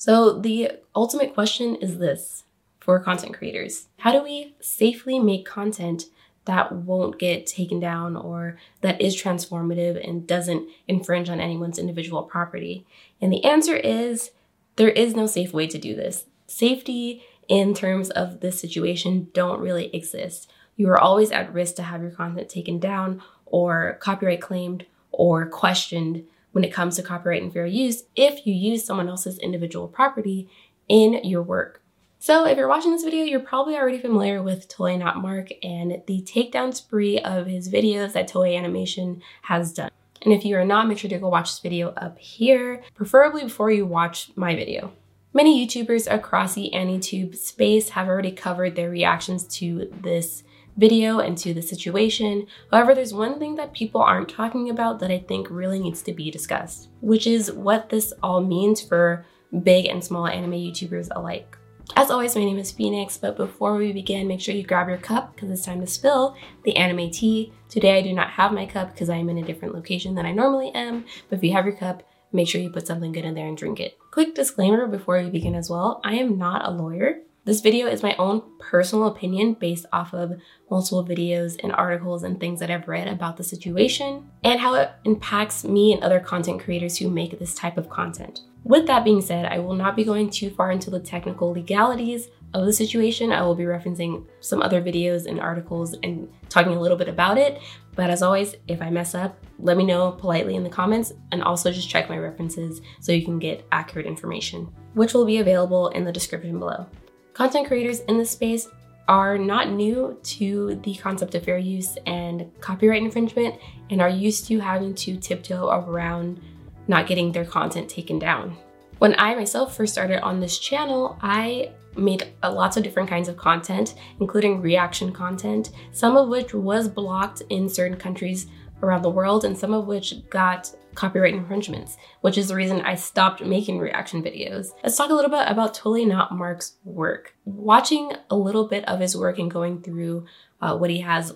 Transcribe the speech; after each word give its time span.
So, 0.00 0.32
the 0.32 0.78
ultimate 0.96 1.34
question 1.34 1.74
is 1.74 1.98
this 1.98 2.44
for 2.78 2.98
content 3.00 3.34
creators 3.34 3.88
How 3.98 4.12
do 4.12 4.22
we 4.22 4.54
safely 4.58 5.18
make 5.18 5.44
content 5.44 6.04
that 6.46 6.72
won't 6.72 7.18
get 7.18 7.46
taken 7.46 7.80
down 7.80 8.16
or 8.16 8.56
that 8.80 8.98
is 8.98 9.14
transformative 9.14 10.02
and 10.02 10.26
doesn't 10.26 10.66
infringe 10.88 11.28
on 11.28 11.38
anyone's 11.38 11.78
individual 11.78 12.22
property? 12.22 12.86
And 13.20 13.30
the 13.30 13.44
answer 13.44 13.76
is 13.76 14.30
there 14.76 14.88
is 14.88 15.14
no 15.14 15.26
safe 15.26 15.52
way 15.52 15.66
to 15.66 15.76
do 15.76 15.94
this. 15.94 16.24
Safety 16.46 17.22
in 17.46 17.74
terms 17.74 18.08
of 18.08 18.40
this 18.40 18.58
situation 18.58 19.28
don't 19.34 19.60
really 19.60 19.94
exist. 19.94 20.50
You 20.76 20.88
are 20.88 20.98
always 20.98 21.30
at 21.30 21.52
risk 21.52 21.74
to 21.74 21.82
have 21.82 22.00
your 22.00 22.12
content 22.12 22.48
taken 22.48 22.78
down 22.78 23.20
or 23.44 23.98
copyright 24.00 24.40
claimed 24.40 24.86
or 25.12 25.44
questioned 25.44 26.24
when 26.52 26.64
it 26.64 26.72
comes 26.72 26.96
to 26.96 27.02
copyright 27.02 27.42
and 27.42 27.52
fair 27.52 27.66
use 27.66 28.04
if 28.16 28.46
you 28.46 28.54
use 28.54 28.84
someone 28.84 29.08
else's 29.08 29.38
individual 29.38 29.88
property 29.88 30.48
in 30.88 31.24
your 31.24 31.42
work. 31.42 31.82
So 32.18 32.44
if 32.44 32.58
you're 32.58 32.68
watching 32.68 32.92
this 32.92 33.04
video, 33.04 33.24
you're 33.24 33.40
probably 33.40 33.76
already 33.76 33.98
familiar 33.98 34.42
with 34.42 34.68
Totally 34.68 34.98
Not 34.98 35.22
Mark 35.22 35.48
and 35.62 36.02
the 36.06 36.20
takedown 36.20 36.74
spree 36.74 37.18
of 37.18 37.46
his 37.46 37.70
videos 37.70 38.12
that 38.12 38.30
Toei 38.30 38.58
Animation 38.58 39.22
has 39.42 39.72
done. 39.72 39.90
And 40.22 40.34
if 40.34 40.44
you 40.44 40.56
are 40.56 40.64
not, 40.64 40.86
make 40.86 40.98
sure 40.98 41.08
to 41.08 41.18
go 41.18 41.30
watch 41.30 41.50
this 41.50 41.60
video 41.60 41.90
up 41.90 42.18
here, 42.18 42.82
preferably 42.94 43.44
before 43.44 43.70
you 43.70 43.86
watch 43.86 44.32
my 44.36 44.54
video. 44.54 44.92
Many 45.32 45.66
YouTubers 45.66 46.12
across 46.12 46.54
the 46.54 46.70
AniTube 46.74 47.36
space 47.36 47.90
have 47.90 48.08
already 48.08 48.32
covered 48.32 48.76
their 48.76 48.90
reactions 48.90 49.44
to 49.58 49.90
this 50.02 50.42
video 50.76 51.18
and 51.18 51.36
to 51.38 51.52
the 51.52 51.62
situation. 51.62 52.46
However, 52.70 52.94
there's 52.94 53.14
one 53.14 53.38
thing 53.38 53.56
that 53.56 53.74
people 53.74 54.00
aren't 54.00 54.28
talking 54.28 54.70
about 54.70 54.98
that 55.00 55.10
I 55.10 55.18
think 55.18 55.48
really 55.50 55.78
needs 55.78 56.02
to 56.02 56.12
be 56.12 56.30
discussed, 56.30 56.88
which 57.00 57.26
is 57.26 57.52
what 57.52 57.88
this 57.90 58.12
all 58.22 58.40
means 58.40 58.80
for 58.80 59.26
big 59.62 59.86
and 59.86 60.02
small 60.02 60.26
anime 60.26 60.52
YouTubers 60.52 61.08
alike. 61.14 61.56
As 61.96 62.10
always, 62.10 62.36
my 62.36 62.44
name 62.44 62.58
is 62.58 62.70
Phoenix, 62.70 63.16
but 63.16 63.36
before 63.36 63.74
we 63.74 63.92
begin, 63.92 64.28
make 64.28 64.40
sure 64.40 64.54
you 64.54 64.62
grab 64.62 64.88
your 64.88 64.98
cup 64.98 65.34
because 65.34 65.50
it's 65.50 65.64
time 65.64 65.80
to 65.80 65.86
spill 65.88 66.36
the 66.64 66.76
anime 66.76 67.10
tea. 67.10 67.52
Today 67.68 67.98
I 67.98 68.02
do 68.02 68.12
not 68.12 68.30
have 68.30 68.52
my 68.52 68.64
cup 68.64 68.92
because 68.92 69.10
I 69.10 69.16
am 69.16 69.28
in 69.28 69.38
a 69.38 69.42
different 69.42 69.74
location 69.74 70.14
than 70.14 70.24
I 70.24 70.32
normally 70.32 70.70
am, 70.72 71.04
but 71.28 71.38
if 71.38 71.44
you 71.44 71.52
have 71.52 71.66
your 71.66 71.76
cup, 71.76 72.04
make 72.32 72.46
sure 72.46 72.60
you 72.60 72.70
put 72.70 72.86
something 72.86 73.10
good 73.10 73.24
in 73.24 73.34
there 73.34 73.48
and 73.48 73.56
drink 73.56 73.80
it. 73.80 73.98
Quick 74.12 74.36
disclaimer 74.36 74.86
before 74.86 75.20
we 75.20 75.30
begin 75.30 75.56
as 75.56 75.68
well, 75.68 76.00
I 76.04 76.14
am 76.14 76.38
not 76.38 76.64
a 76.64 76.70
lawyer. 76.70 77.22
This 77.50 77.62
video 77.62 77.88
is 77.88 78.04
my 78.04 78.14
own 78.14 78.42
personal 78.60 79.08
opinion 79.08 79.54
based 79.54 79.84
off 79.92 80.14
of 80.14 80.40
multiple 80.70 81.04
videos 81.04 81.58
and 81.60 81.72
articles 81.72 82.22
and 82.22 82.38
things 82.38 82.60
that 82.60 82.70
I've 82.70 82.86
read 82.86 83.08
about 83.08 83.36
the 83.36 83.42
situation 83.42 84.30
and 84.44 84.60
how 84.60 84.74
it 84.74 84.92
impacts 85.04 85.64
me 85.64 85.92
and 85.92 86.00
other 86.04 86.20
content 86.20 86.60
creators 86.60 86.96
who 86.96 87.10
make 87.10 87.36
this 87.36 87.52
type 87.52 87.76
of 87.76 87.90
content. 87.90 88.42
With 88.62 88.86
that 88.86 89.02
being 89.02 89.20
said, 89.20 89.46
I 89.46 89.58
will 89.58 89.74
not 89.74 89.96
be 89.96 90.04
going 90.04 90.30
too 90.30 90.50
far 90.50 90.70
into 90.70 90.90
the 90.90 91.00
technical 91.00 91.50
legalities 91.50 92.28
of 92.54 92.66
the 92.66 92.72
situation. 92.72 93.32
I 93.32 93.42
will 93.42 93.56
be 93.56 93.64
referencing 93.64 94.26
some 94.38 94.62
other 94.62 94.80
videos 94.80 95.26
and 95.26 95.40
articles 95.40 95.96
and 96.04 96.32
talking 96.48 96.76
a 96.76 96.80
little 96.80 96.96
bit 96.96 97.08
about 97.08 97.36
it. 97.36 97.60
But 97.96 98.10
as 98.10 98.22
always, 98.22 98.54
if 98.68 98.80
I 98.80 98.90
mess 98.90 99.16
up, 99.16 99.44
let 99.58 99.76
me 99.76 99.84
know 99.84 100.12
politely 100.12 100.54
in 100.54 100.62
the 100.62 100.70
comments 100.70 101.12
and 101.32 101.42
also 101.42 101.72
just 101.72 101.90
check 101.90 102.08
my 102.08 102.16
references 102.16 102.80
so 103.00 103.10
you 103.10 103.24
can 103.24 103.40
get 103.40 103.66
accurate 103.72 104.06
information, 104.06 104.72
which 104.94 105.14
will 105.14 105.24
be 105.24 105.38
available 105.38 105.88
in 105.88 106.04
the 106.04 106.12
description 106.12 106.60
below. 106.60 106.86
Content 107.32 107.66
creators 107.68 108.00
in 108.00 108.18
this 108.18 108.30
space 108.30 108.68
are 109.08 109.38
not 109.38 109.70
new 109.70 110.18
to 110.22 110.80
the 110.84 110.94
concept 110.96 111.34
of 111.34 111.44
fair 111.44 111.58
use 111.58 111.96
and 112.06 112.50
copyright 112.60 113.02
infringement 113.02 113.56
and 113.90 114.00
are 114.00 114.08
used 114.08 114.46
to 114.46 114.60
having 114.60 114.94
to 114.94 115.16
tiptoe 115.16 115.68
around 115.68 116.40
not 116.86 117.06
getting 117.06 117.32
their 117.32 117.44
content 117.44 117.88
taken 117.88 118.18
down. 118.18 118.56
When 118.98 119.18
I 119.18 119.34
myself 119.34 119.76
first 119.76 119.92
started 119.92 120.22
on 120.22 120.40
this 120.40 120.58
channel, 120.58 121.18
I 121.22 121.72
made 121.96 122.32
lots 122.42 122.76
of 122.76 122.82
different 122.82 123.08
kinds 123.08 123.28
of 123.28 123.36
content, 123.36 123.94
including 124.20 124.60
reaction 124.60 125.12
content, 125.12 125.70
some 125.92 126.16
of 126.16 126.28
which 126.28 126.54
was 126.54 126.88
blocked 126.88 127.42
in 127.48 127.68
certain 127.68 127.96
countries 127.96 128.46
around 128.82 129.02
the 129.02 129.10
world, 129.10 129.44
and 129.44 129.56
some 129.56 129.72
of 129.72 129.86
which 129.86 130.28
got 130.28 130.74
copyright 130.94 131.34
infringements, 131.34 131.96
which 132.20 132.36
is 132.36 132.48
the 132.48 132.56
reason 132.56 132.80
I 132.80 132.94
stopped 132.94 133.44
making 133.44 133.78
reaction 133.78 134.22
videos. 134.22 134.68
Let's 134.82 134.96
talk 134.96 135.10
a 135.10 135.14
little 135.14 135.30
bit 135.30 135.44
about 135.46 135.74
Totally 135.74 136.04
Not 136.04 136.32
Mark's 136.32 136.76
work. 136.84 137.34
Watching 137.44 138.12
a 138.28 138.36
little 138.36 138.66
bit 138.66 138.86
of 138.88 139.00
his 139.00 139.16
work 139.16 139.38
and 139.38 139.50
going 139.50 139.82
through 139.82 140.26
uh, 140.60 140.76
what 140.76 140.90
he 140.90 141.00
has 141.00 141.32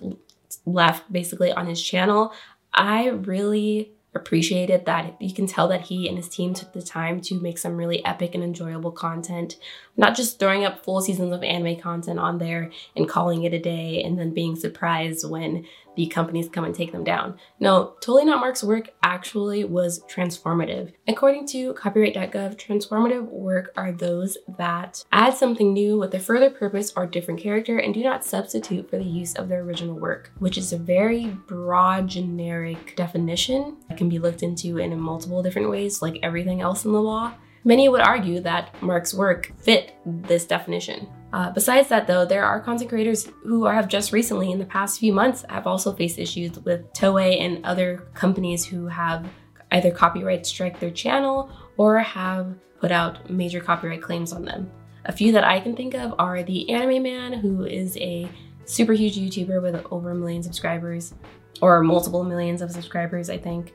left 0.65 1.11
basically 1.11 1.51
on 1.51 1.67
his 1.67 1.81
channel, 1.81 2.33
I 2.73 3.07
really 3.07 3.91
appreciated 4.13 4.85
that 4.85 5.21
you 5.21 5.33
can 5.33 5.45
tell 5.45 5.67
that 5.67 5.81
he 5.81 6.07
and 6.07 6.17
his 6.17 6.29
team 6.29 6.53
took 6.53 6.71
the 6.73 6.81
time 6.81 7.19
to 7.19 7.39
make 7.39 7.57
some 7.57 7.75
really 7.75 8.03
epic 8.05 8.33
and 8.33 8.43
enjoyable 8.43 8.91
content, 8.91 9.57
not 9.97 10.15
just 10.15 10.39
throwing 10.39 10.65
up 10.65 10.83
full 10.83 11.01
seasons 11.01 11.33
of 11.33 11.43
anime 11.43 11.79
content 11.79 12.19
on 12.19 12.37
there 12.37 12.71
and 12.95 13.09
calling 13.09 13.43
it 13.43 13.53
a 13.53 13.59
day 13.59 14.03
and 14.03 14.19
then 14.19 14.33
being 14.33 14.55
surprised 14.55 15.29
when 15.29 15.65
the 15.95 16.07
companies 16.07 16.49
come 16.49 16.65
and 16.65 16.75
take 16.75 16.91
them 16.91 17.03
down. 17.03 17.37
No, 17.59 17.95
Totally 18.01 18.25
Not 18.25 18.39
Mark's 18.39 18.63
work 18.63 18.89
actually 19.01 19.63
was 19.63 20.03
transformative. 20.03 20.91
According 21.07 21.47
to 21.47 21.73
copyright.gov, 21.73 22.57
transformative 22.57 23.29
work 23.29 23.71
are 23.77 23.91
those 23.91 24.37
that 24.57 25.05
add 25.11 25.35
something 25.35 25.73
new 25.73 25.97
with 25.97 26.13
a 26.13 26.19
further 26.19 26.49
purpose 26.49 26.91
or 26.95 27.05
different 27.05 27.39
character 27.39 27.77
and 27.77 27.93
do 27.93 28.03
not 28.03 28.25
substitute 28.25 28.89
for 28.89 28.97
the 28.97 29.03
use 29.03 29.35
of 29.35 29.47
their 29.47 29.61
original 29.61 29.97
work, 29.97 30.31
which 30.39 30.57
is 30.57 30.73
a 30.73 30.77
very 30.77 31.27
broad, 31.27 32.07
generic 32.07 32.95
definition 32.95 33.77
that 33.87 33.97
can 33.97 34.09
be 34.09 34.19
looked 34.19 34.43
into 34.43 34.77
in 34.77 34.99
multiple 34.99 35.41
different 35.41 35.69
ways, 35.69 36.01
like 36.01 36.19
everything 36.21 36.61
else 36.61 36.83
in 36.85 36.91
the 36.91 37.01
law. 37.01 37.33
Many 37.67 37.89
would 37.89 38.01
argue 38.01 38.41
that 38.41 38.79
Mark's 38.81 39.11
work 39.11 39.51
fit 39.57 39.95
this 40.05 40.45
definition. 40.45 41.09
Uh, 41.33 41.49
besides 41.49 41.89
that, 41.89 42.05
though, 42.05 42.23
there 42.23 42.45
are 42.45 42.61
content 42.61 42.91
creators 42.91 43.27
who 43.43 43.65
have 43.65 43.87
just 43.87 44.13
recently, 44.13 44.51
in 44.51 44.59
the 44.59 44.65
past 44.65 44.99
few 44.99 45.11
months, 45.11 45.43
have 45.49 45.65
also 45.65 45.91
faced 45.91 46.19
issues 46.19 46.59
with 46.59 46.93
Toei 46.93 47.41
and 47.41 47.65
other 47.65 48.07
companies 48.13 48.65
who 48.65 48.85
have 48.85 49.27
either 49.71 49.89
copyright 49.89 50.45
strike 50.45 50.79
their 50.79 50.91
channel 50.91 51.49
or 51.77 51.97
have 51.99 52.55
put 52.79 52.91
out 52.91 53.31
major 53.31 53.59
copyright 53.59 54.01
claims 54.01 54.31
on 54.31 54.45
them. 54.45 54.69
A 55.05 55.11
few 55.11 55.31
that 55.31 55.43
I 55.43 55.59
can 55.59 55.75
think 55.75 55.95
of 55.95 56.13
are 56.19 56.43
the 56.43 56.69
Anime 56.69 57.01
Man, 57.01 57.33
who 57.33 57.65
is 57.65 57.97
a 57.97 58.29
super 58.65 58.93
huge 58.93 59.17
YouTuber 59.17 59.59
with 59.61 59.83
over 59.91 60.11
a 60.11 60.15
million 60.15 60.43
subscribers, 60.43 61.15
or 61.61 61.81
multiple 61.81 62.23
millions 62.23 62.61
of 62.61 62.71
subscribers, 62.71 63.29
I 63.29 63.39
think 63.39 63.73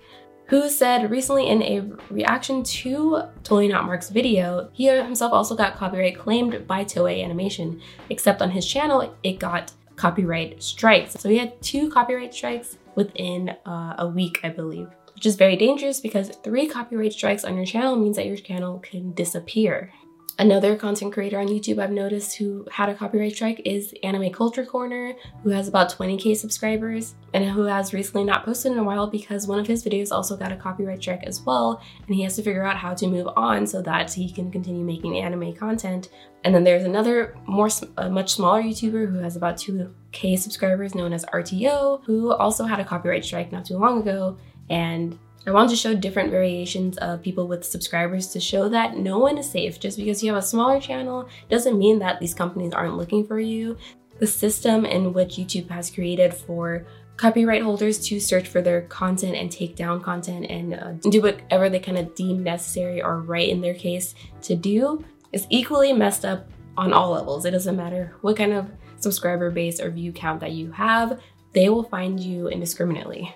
who 0.50 0.68
said 0.68 1.12
recently 1.12 1.46
in 1.46 1.62
a 1.62 1.80
reaction 2.12 2.64
to 2.64 3.22
Totally 3.44 3.68
Not 3.68 3.86
Mark's 3.86 4.10
video, 4.10 4.68
he 4.72 4.88
himself 4.88 5.32
also 5.32 5.54
got 5.54 5.76
copyright 5.76 6.18
claimed 6.18 6.66
by 6.66 6.84
Toei 6.84 7.24
Animation, 7.24 7.80
except 8.10 8.42
on 8.42 8.50
his 8.50 8.66
channel, 8.66 9.14
it 9.22 9.38
got 9.38 9.72
copyright 9.94 10.60
strikes. 10.60 11.12
So 11.12 11.28
he 11.28 11.38
had 11.38 11.62
two 11.62 11.88
copyright 11.88 12.34
strikes 12.34 12.78
within 12.96 13.50
uh, 13.64 13.94
a 13.98 14.08
week, 14.08 14.40
I 14.42 14.48
believe, 14.48 14.88
which 15.14 15.24
is 15.24 15.36
very 15.36 15.54
dangerous 15.54 16.00
because 16.00 16.30
three 16.42 16.66
copyright 16.66 17.12
strikes 17.12 17.44
on 17.44 17.54
your 17.54 17.64
channel 17.64 17.94
means 17.94 18.16
that 18.16 18.26
your 18.26 18.36
channel 18.36 18.80
can 18.80 19.12
disappear. 19.12 19.92
Another 20.40 20.74
content 20.74 21.12
creator 21.12 21.38
on 21.38 21.48
YouTube 21.48 21.78
I've 21.78 21.90
noticed 21.90 22.38
who 22.38 22.66
had 22.72 22.88
a 22.88 22.94
copyright 22.94 23.34
strike 23.34 23.60
is 23.66 23.92
Anime 24.02 24.32
Culture 24.32 24.64
Corner, 24.64 25.12
who 25.42 25.50
has 25.50 25.68
about 25.68 25.92
20k 25.92 26.34
subscribers 26.34 27.14
and 27.34 27.44
who 27.44 27.64
has 27.64 27.92
recently 27.92 28.24
not 28.24 28.46
posted 28.46 28.72
in 28.72 28.78
a 28.78 28.82
while 28.82 29.06
because 29.06 29.46
one 29.46 29.58
of 29.58 29.66
his 29.66 29.84
videos 29.84 30.10
also 30.10 30.38
got 30.38 30.50
a 30.50 30.56
copyright 30.56 31.02
strike 31.02 31.24
as 31.24 31.42
well, 31.42 31.82
and 32.06 32.14
he 32.14 32.22
has 32.22 32.36
to 32.36 32.42
figure 32.42 32.64
out 32.64 32.78
how 32.78 32.94
to 32.94 33.06
move 33.06 33.28
on 33.36 33.66
so 33.66 33.82
that 33.82 34.14
he 34.14 34.32
can 34.32 34.50
continue 34.50 34.82
making 34.82 35.18
anime 35.18 35.54
content. 35.54 36.08
And 36.42 36.54
then 36.54 36.64
there's 36.64 36.84
another 36.84 37.36
more 37.46 37.68
a 37.98 38.08
much 38.08 38.32
smaller 38.32 38.62
YouTuber 38.62 39.12
who 39.12 39.18
has 39.18 39.36
about 39.36 39.58
2k 39.58 40.38
subscribers 40.38 40.94
known 40.94 41.12
as 41.12 41.26
RTO, 41.26 42.02
who 42.06 42.32
also 42.32 42.64
had 42.64 42.80
a 42.80 42.84
copyright 42.86 43.26
strike 43.26 43.52
not 43.52 43.66
too 43.66 43.76
long 43.76 44.00
ago 44.00 44.38
and 44.70 45.18
I 45.46 45.52
wanted 45.52 45.70
to 45.70 45.76
show 45.76 45.94
different 45.94 46.30
variations 46.30 46.98
of 46.98 47.22
people 47.22 47.48
with 47.48 47.64
subscribers 47.64 48.28
to 48.28 48.40
show 48.40 48.68
that 48.68 48.96
no 48.96 49.18
one 49.18 49.38
is 49.38 49.50
safe. 49.50 49.80
Just 49.80 49.96
because 49.96 50.22
you 50.22 50.32
have 50.32 50.42
a 50.42 50.46
smaller 50.46 50.80
channel 50.80 51.28
doesn't 51.48 51.78
mean 51.78 51.98
that 52.00 52.20
these 52.20 52.34
companies 52.34 52.74
aren't 52.74 52.96
looking 52.96 53.26
for 53.26 53.40
you. 53.40 53.76
The 54.18 54.26
system 54.26 54.84
in 54.84 55.14
which 55.14 55.36
YouTube 55.36 55.70
has 55.70 55.90
created 55.90 56.34
for 56.34 56.86
copyright 57.16 57.62
holders 57.62 57.98
to 58.08 58.20
search 58.20 58.48
for 58.48 58.60
their 58.60 58.82
content 58.82 59.36
and 59.36 59.50
take 59.50 59.76
down 59.76 60.02
content 60.02 60.46
and 60.50 60.74
uh, 60.74 60.92
do 61.10 61.22
whatever 61.22 61.68
they 61.68 61.78
kind 61.78 61.98
of 61.98 62.14
deem 62.14 62.42
necessary 62.42 63.02
or 63.02 63.20
right 63.20 63.48
in 63.48 63.60
their 63.60 63.74
case 63.74 64.14
to 64.42 64.54
do 64.54 65.04
is 65.32 65.46
equally 65.50 65.92
messed 65.92 66.24
up 66.24 66.48
on 66.76 66.92
all 66.92 67.10
levels. 67.10 67.44
It 67.44 67.52
doesn't 67.52 67.76
matter 67.76 68.14
what 68.20 68.36
kind 68.36 68.52
of 68.52 68.70
subscriber 68.98 69.50
base 69.50 69.80
or 69.80 69.90
view 69.90 70.12
count 70.12 70.40
that 70.40 70.52
you 70.52 70.70
have, 70.72 71.20
they 71.52 71.68
will 71.68 71.82
find 71.82 72.20
you 72.20 72.48
indiscriminately. 72.48 73.34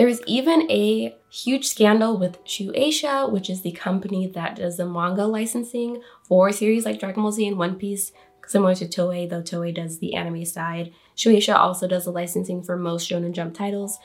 There 0.00 0.08
is 0.08 0.22
even 0.26 0.62
a 0.70 1.14
huge 1.28 1.68
scandal 1.68 2.16
with 2.16 2.42
Shueisha, 2.46 3.30
which 3.30 3.50
is 3.50 3.60
the 3.60 3.72
company 3.72 4.26
that 4.28 4.56
does 4.56 4.78
the 4.78 4.86
manga 4.86 5.26
licensing 5.26 6.00
for 6.22 6.50
series 6.52 6.86
like 6.86 6.98
Dragon 6.98 7.22
Ball 7.22 7.32
Z 7.32 7.46
and 7.46 7.58
One 7.58 7.74
Piece, 7.74 8.10
similar 8.46 8.74
to 8.76 8.86
Toei, 8.86 9.28
though 9.28 9.42
Toei 9.42 9.74
does 9.74 9.98
the 9.98 10.14
anime 10.14 10.46
side. 10.46 10.94
Shueisha 11.14 11.54
also 11.54 11.86
does 11.86 12.06
the 12.06 12.12
licensing 12.12 12.62
for 12.62 12.78
most 12.78 13.10
Shonen 13.10 13.32
Jump 13.32 13.52
titles. 13.52 13.98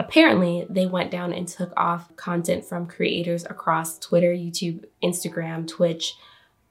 apparently 0.00 0.66
they 0.68 0.86
went 0.86 1.12
down 1.12 1.32
and 1.32 1.46
took 1.46 1.72
off 1.76 2.14
content 2.16 2.64
from 2.64 2.88
creators 2.88 3.44
across 3.44 4.00
Twitter, 4.00 4.32
YouTube, 4.32 4.84
Instagram, 5.00 5.68
Twitch 5.68 6.16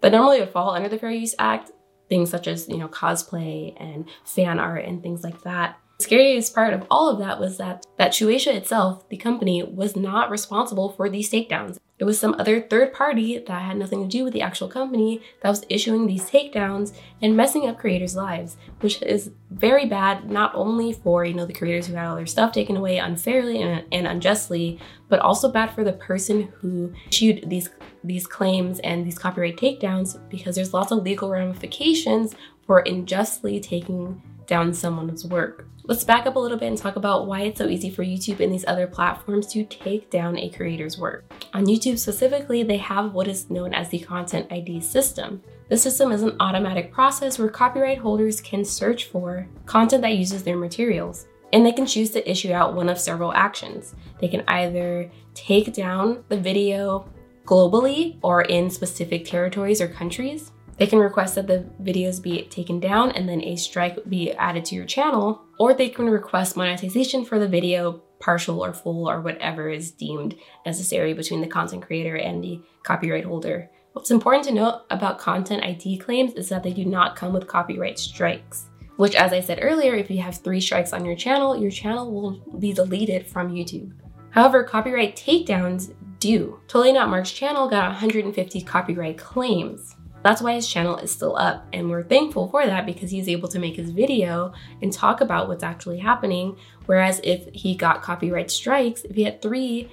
that 0.01 0.11
normally 0.11 0.41
would 0.41 0.49
fall 0.49 0.71
under 0.75 0.89
the 0.89 0.97
Fair 0.97 1.11
Use 1.11 1.33
Act, 1.39 1.71
things 2.09 2.29
such 2.29 2.45
as, 2.45 2.67
you 2.67 2.75
know, 2.75 2.89
cosplay 2.89 3.73
and 3.79 4.05
fan 4.25 4.59
art 4.59 4.83
and 4.83 5.01
things 5.01 5.23
like 5.23 5.43
that. 5.43 5.77
The 5.97 6.03
scariest 6.03 6.53
part 6.53 6.73
of 6.73 6.85
all 6.91 7.07
of 7.07 7.19
that 7.19 7.39
was 7.39 7.57
that 7.57 7.85
that 7.97 8.11
Shueisha 8.11 8.53
itself, 8.53 9.07
the 9.07 9.15
company, 9.15 9.63
was 9.63 9.95
not 9.95 10.29
responsible 10.29 10.89
for 10.89 11.09
these 11.09 11.31
takedowns. 11.31 11.77
It 11.97 12.03
was 12.03 12.19
some 12.19 12.35
other 12.37 12.59
third 12.59 12.91
party 12.91 13.37
that 13.37 13.61
had 13.61 13.77
nothing 13.77 14.01
to 14.01 14.09
do 14.09 14.25
with 14.25 14.33
the 14.33 14.41
actual 14.41 14.67
company 14.67 15.21
that 15.41 15.49
was 15.49 15.65
issuing 15.69 16.05
these 16.05 16.29
takedowns 16.29 16.93
and 17.21 17.37
messing 17.37 17.69
up 17.69 17.79
creators' 17.79 18.17
lives, 18.17 18.57
which 18.81 19.01
is 19.01 19.31
very 19.49 19.85
bad 19.85 20.29
not 20.29 20.53
only 20.53 20.91
for, 20.91 21.23
you 21.23 21.33
know, 21.33 21.45
the 21.45 21.53
creators 21.53 21.87
who 21.87 21.93
had 21.93 22.07
all 22.07 22.17
their 22.17 22.25
stuff 22.25 22.51
taken 22.51 22.75
away 22.75 22.97
unfairly 22.97 23.61
and, 23.61 23.85
and 23.93 24.05
unjustly, 24.05 24.77
but 25.07 25.21
also 25.21 25.49
bad 25.49 25.73
for 25.73 25.85
the 25.85 25.93
person 25.93 26.51
who 26.59 26.93
issued 27.07 27.49
these 27.49 27.69
these 28.03 28.27
claims 28.27 28.79
and 28.79 29.05
these 29.05 29.17
copyright 29.17 29.55
takedowns 29.55 30.19
because 30.29 30.55
there's 30.55 30.73
lots 30.73 30.91
of 30.91 31.03
legal 31.03 31.29
ramifications 31.29 32.35
for 32.65 32.79
unjustly 32.79 33.61
taking 33.61 34.21
down 34.45 34.73
someone's 34.73 35.25
work. 35.25 35.67
Let's 35.87 36.03
back 36.03 36.25
up 36.25 36.35
a 36.35 36.39
little 36.39 36.57
bit 36.57 36.69
and 36.69 36.77
talk 36.79 36.95
about 36.95 37.27
why 37.27 37.41
it's 37.41 37.59
so 37.59 37.67
easy 37.67 37.91
for 37.91 38.03
YouTube 38.03 38.39
and 38.39 38.51
these 38.51 38.65
other 38.67 38.87
platforms 38.87 39.45
to 39.53 39.63
take 39.65 40.09
down 40.09 40.35
a 40.35 40.49
creator's 40.49 40.97
work. 40.97 41.31
On 41.53 41.67
YouTube 41.67 41.99
specifically, 41.99 42.63
they 42.63 42.77
have 42.77 43.13
what 43.13 43.27
is 43.27 43.51
known 43.51 43.71
as 43.71 43.89
the 43.89 43.99
Content 43.99 44.51
ID 44.51 44.81
system. 44.81 45.43
The 45.69 45.77
system 45.77 46.11
is 46.11 46.23
an 46.23 46.37
automatic 46.39 46.91
process 46.91 47.37
where 47.37 47.49
copyright 47.49 47.99
holders 47.99 48.41
can 48.41 48.65
search 48.65 49.05
for 49.05 49.47
content 49.67 50.01
that 50.01 50.15
uses 50.15 50.41
their 50.41 50.57
materials. 50.57 51.27
And 51.53 51.63
they 51.63 51.71
can 51.71 51.85
choose 51.85 52.09
to 52.11 52.29
issue 52.29 52.51
out 52.51 52.73
one 52.73 52.89
of 52.89 52.99
several 52.99 53.31
actions. 53.31 53.93
They 54.19 54.27
can 54.27 54.43
either 54.47 55.11
take 55.35 55.71
down 55.71 56.23
the 56.29 56.37
video 56.37 57.07
globally 57.45 58.17
or 58.23 58.41
in 58.41 58.71
specific 58.71 59.23
territories 59.23 59.81
or 59.81 59.87
countries. 59.87 60.51
They 60.77 60.87
can 60.87 60.99
request 60.99 61.35
that 61.35 61.47
the 61.47 61.65
videos 61.81 62.21
be 62.21 62.43
taken 62.43 62.79
down 62.79 63.11
and 63.11 63.29
then 63.29 63.41
a 63.41 63.55
strike 63.55 63.97
be 64.09 64.31
added 64.33 64.65
to 64.65 64.75
your 64.75 64.85
channel, 64.85 65.41
or 65.57 65.73
they 65.73 65.89
can 65.89 66.09
request 66.09 66.57
monetization 66.57 67.23
for 67.23 67.39
the 67.39 67.47
video, 67.47 68.01
partial 68.19 68.63
or 68.63 68.73
full, 68.73 69.09
or 69.09 69.21
whatever 69.21 69.69
is 69.69 69.91
deemed 69.91 70.35
necessary 70.65 71.13
between 71.13 71.41
the 71.41 71.47
content 71.47 71.85
creator 71.85 72.15
and 72.15 72.43
the 72.43 72.61
copyright 72.83 73.25
holder. 73.25 73.69
What's 73.93 74.11
important 74.11 74.43
to 74.45 74.53
note 74.53 74.81
about 74.89 75.19
content 75.19 75.63
ID 75.63 75.99
claims 75.99 76.33
is 76.33 76.49
that 76.49 76.63
they 76.63 76.73
do 76.73 76.83
not 76.83 77.15
come 77.15 77.31
with 77.31 77.47
copyright 77.47 77.97
strikes. 77.97 78.65
Which, 78.97 79.15
as 79.15 79.31
I 79.31 79.39
said 79.39 79.59
earlier, 79.61 79.95
if 79.95 80.09
you 80.09 80.21
have 80.21 80.37
three 80.37 80.59
strikes 80.59 80.91
on 80.91 81.05
your 81.05 81.15
channel, 81.15 81.57
your 81.57 81.71
channel 81.71 82.11
will 82.11 82.59
be 82.59 82.73
deleted 82.73 83.27
from 83.27 83.53
YouTube. 83.53 83.93
However, 84.31 84.65
copyright 84.65 85.15
takedowns 85.15 85.93
do. 86.19 86.59
Totally 86.67 86.91
Not 86.91 87.09
Mark's 87.09 87.31
channel 87.31 87.69
got 87.69 87.89
150 87.91 88.61
copyright 88.61 89.17
claims. 89.17 89.94
That's 90.25 90.41
why 90.41 90.53
his 90.53 90.67
channel 90.67 90.97
is 90.97 91.11
still 91.11 91.37
up, 91.37 91.67
and 91.71 91.87
we're 91.87 92.01
thankful 92.01 92.47
for 92.49 92.65
that 92.65 92.87
because 92.87 93.11
he's 93.11 93.29
able 93.29 93.47
to 93.49 93.59
make 93.59 93.75
his 93.75 93.91
video 93.91 94.53
and 94.81 94.91
talk 94.91 95.21
about 95.21 95.47
what's 95.47 95.61
actually 95.61 95.99
happening. 95.99 96.57
Whereas 96.87 97.21
if 97.23 97.47
he 97.53 97.75
got 97.75 98.01
copyright 98.01 98.49
strikes, 98.49 99.03
if 99.03 99.15
he 99.15 99.23
had 99.23 99.39
three 99.39 99.91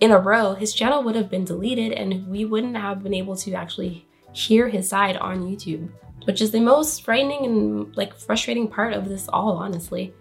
in 0.00 0.10
a 0.10 0.18
row, 0.18 0.54
his 0.54 0.74
channel 0.74 1.04
would 1.04 1.14
have 1.14 1.30
been 1.30 1.44
deleted 1.44 1.92
and 1.92 2.26
we 2.26 2.44
wouldn't 2.44 2.76
have 2.76 3.04
been 3.04 3.14
able 3.14 3.36
to 3.36 3.52
actually 3.52 4.04
hear 4.32 4.68
his 4.68 4.88
side 4.88 5.16
on 5.16 5.42
YouTube, 5.42 5.88
which 6.24 6.42
is 6.42 6.50
the 6.50 6.58
most 6.58 7.04
frightening 7.04 7.44
and 7.44 7.96
like 7.96 8.18
frustrating 8.18 8.66
part 8.66 8.94
of 8.94 9.08
this 9.08 9.28
all, 9.28 9.58
honestly. 9.58 10.12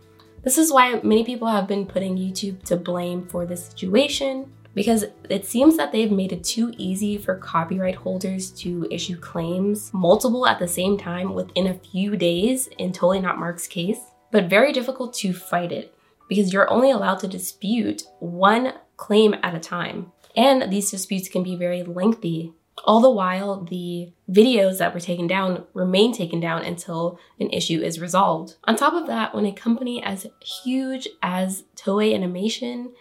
This 0.43 0.59
is 0.59 0.71
why 0.71 1.01
many 1.01 1.23
people 1.23 1.47
have 1.47 1.67
been 1.67 1.87
putting 1.87 2.15
YouTube 2.15 2.61
to 2.65 2.77
blame 2.77 3.25
for 3.25 3.47
this 3.47 3.65
situation 3.65 4.53
because 4.77 5.05
it 5.27 5.43
seems 5.43 5.75
that 5.75 5.91
they've 5.91 6.11
made 6.11 6.31
it 6.31 6.43
too 6.43 6.71
easy 6.77 7.17
for 7.17 7.35
copyright 7.35 7.95
holders 7.95 8.51
to 8.51 8.87
issue 8.91 9.17
claims, 9.17 9.91
multiple 9.91 10.45
at 10.45 10.59
the 10.59 10.67
same 10.67 10.99
time 10.99 11.33
within 11.33 11.65
a 11.65 11.73
few 11.73 12.15
days 12.15 12.67
in 12.77 12.93
Totally 12.93 13.19
Not 13.19 13.39
Mark's 13.39 13.65
case, 13.65 13.97
but 14.29 14.51
very 14.51 14.71
difficult 14.71 15.15
to 15.15 15.33
fight 15.33 15.71
it 15.71 15.95
because 16.29 16.53
you're 16.53 16.69
only 16.69 16.91
allowed 16.91 17.17
to 17.21 17.27
dispute 17.27 18.03
one 18.19 18.73
claim 18.97 19.33
at 19.41 19.55
a 19.55 19.59
time. 19.59 20.11
And 20.35 20.71
these 20.71 20.91
disputes 20.91 21.27
can 21.27 21.41
be 21.41 21.55
very 21.55 21.81
lengthy. 21.81 22.53
All 22.83 22.99
the 22.99 23.09
while, 23.09 23.63
the 23.63 24.13
videos 24.29 24.77
that 24.77 24.93
were 24.93 24.99
taken 24.99 25.25
down 25.25 25.65
remain 25.73 26.13
taken 26.13 26.39
down 26.39 26.63
until 26.63 27.17
an 27.39 27.49
issue 27.49 27.81
is 27.81 27.99
resolved. 27.99 28.57
On 28.65 28.75
top 28.75 28.93
of 28.93 29.07
that, 29.07 29.33
when 29.33 29.47
a 29.47 29.51
company 29.51 30.03
as 30.03 30.27
huge 30.63 31.07
as 31.23 31.63
Toei 31.75 32.13
Animation 32.13 32.93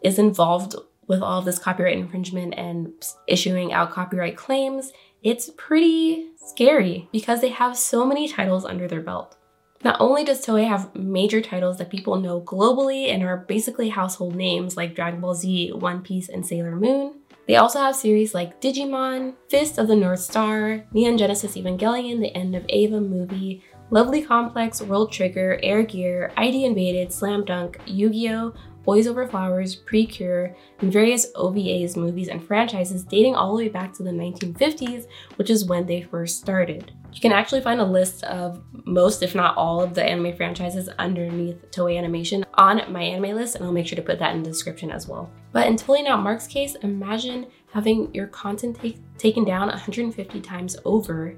is 0.00 0.18
involved 0.18 0.76
with 1.06 1.20
all 1.20 1.42
this 1.42 1.58
copyright 1.58 1.98
infringement 1.98 2.54
and 2.56 2.92
issuing 3.26 3.72
out 3.72 3.90
copyright 3.90 4.36
claims, 4.36 4.92
it's 5.22 5.50
pretty 5.56 6.28
scary 6.36 7.08
because 7.12 7.40
they 7.40 7.48
have 7.48 7.76
so 7.76 8.04
many 8.04 8.28
titles 8.28 8.64
under 8.64 8.86
their 8.86 9.00
belt. 9.00 9.36
Not 9.82 10.00
only 10.00 10.24
does 10.24 10.44
Toei 10.44 10.66
have 10.66 10.94
major 10.94 11.42
titles 11.42 11.76
that 11.76 11.90
people 11.90 12.16
know 12.16 12.40
globally 12.40 13.12
and 13.12 13.22
are 13.22 13.36
basically 13.36 13.90
household 13.90 14.34
names 14.34 14.76
like 14.76 14.94
Dragon 14.94 15.20
Ball 15.20 15.34
Z, 15.34 15.72
One 15.72 16.00
Piece, 16.00 16.30
and 16.30 16.44
Sailor 16.44 16.76
Moon, 16.76 17.20
they 17.46 17.56
also 17.56 17.78
have 17.78 17.94
series 17.94 18.32
like 18.32 18.60
Digimon, 18.60 19.34
Fist 19.50 19.76
of 19.76 19.88
the 19.88 19.96
North 19.96 20.20
Star, 20.20 20.84
Neon 20.92 21.18
Genesis 21.18 21.56
Evangelion, 21.56 22.20
The 22.20 22.34
End 22.34 22.56
of 22.56 22.64
Eva 22.68 23.00
movie, 23.00 23.62
Lovely 23.90 24.22
Complex, 24.22 24.80
World 24.80 25.12
Trigger, 25.12 25.60
Air 25.62 25.82
Gear, 25.82 26.32
ID 26.36 26.64
Invaded, 26.64 27.12
Slam 27.12 27.44
Dunk, 27.44 27.78
Yu 27.86 28.08
Gi 28.08 28.30
Oh!, 28.30 28.54
Boys 28.84 29.06
Over 29.06 29.26
Flowers, 29.26 29.74
Precure, 29.74 30.54
and 30.80 30.92
various 30.92 31.32
OVAs, 31.32 31.96
movies, 31.96 32.28
and 32.28 32.44
franchises 32.44 33.02
dating 33.02 33.34
all 33.34 33.56
the 33.56 33.64
way 33.64 33.68
back 33.68 33.94
to 33.94 34.02
the 34.02 34.10
1950s, 34.10 35.06
which 35.36 35.50
is 35.50 35.64
when 35.64 35.86
they 35.86 36.02
first 36.02 36.38
started. 36.40 36.92
You 37.12 37.20
can 37.20 37.32
actually 37.32 37.60
find 37.60 37.80
a 37.80 37.84
list 37.84 38.24
of 38.24 38.62
most, 38.84 39.22
if 39.22 39.34
not 39.34 39.56
all, 39.56 39.82
of 39.82 39.94
the 39.94 40.04
anime 40.04 40.36
franchises 40.36 40.88
underneath 40.98 41.70
Toei 41.70 41.96
Animation 41.96 42.44
on 42.54 42.80
MyAnimeList, 42.80 43.54
and 43.54 43.64
I'll 43.64 43.72
make 43.72 43.86
sure 43.86 43.96
to 43.96 44.02
put 44.02 44.18
that 44.18 44.34
in 44.34 44.42
the 44.42 44.50
description 44.50 44.90
as 44.90 45.08
well. 45.08 45.30
But 45.52 45.66
in 45.66 45.76
Totally 45.76 46.02
Not 46.02 46.22
Mark's 46.22 46.46
case, 46.46 46.74
imagine 46.76 47.46
having 47.72 48.12
your 48.14 48.26
content 48.26 48.80
take, 48.80 48.98
taken 49.16 49.44
down 49.44 49.68
150 49.68 50.40
times 50.40 50.76
over 50.84 51.36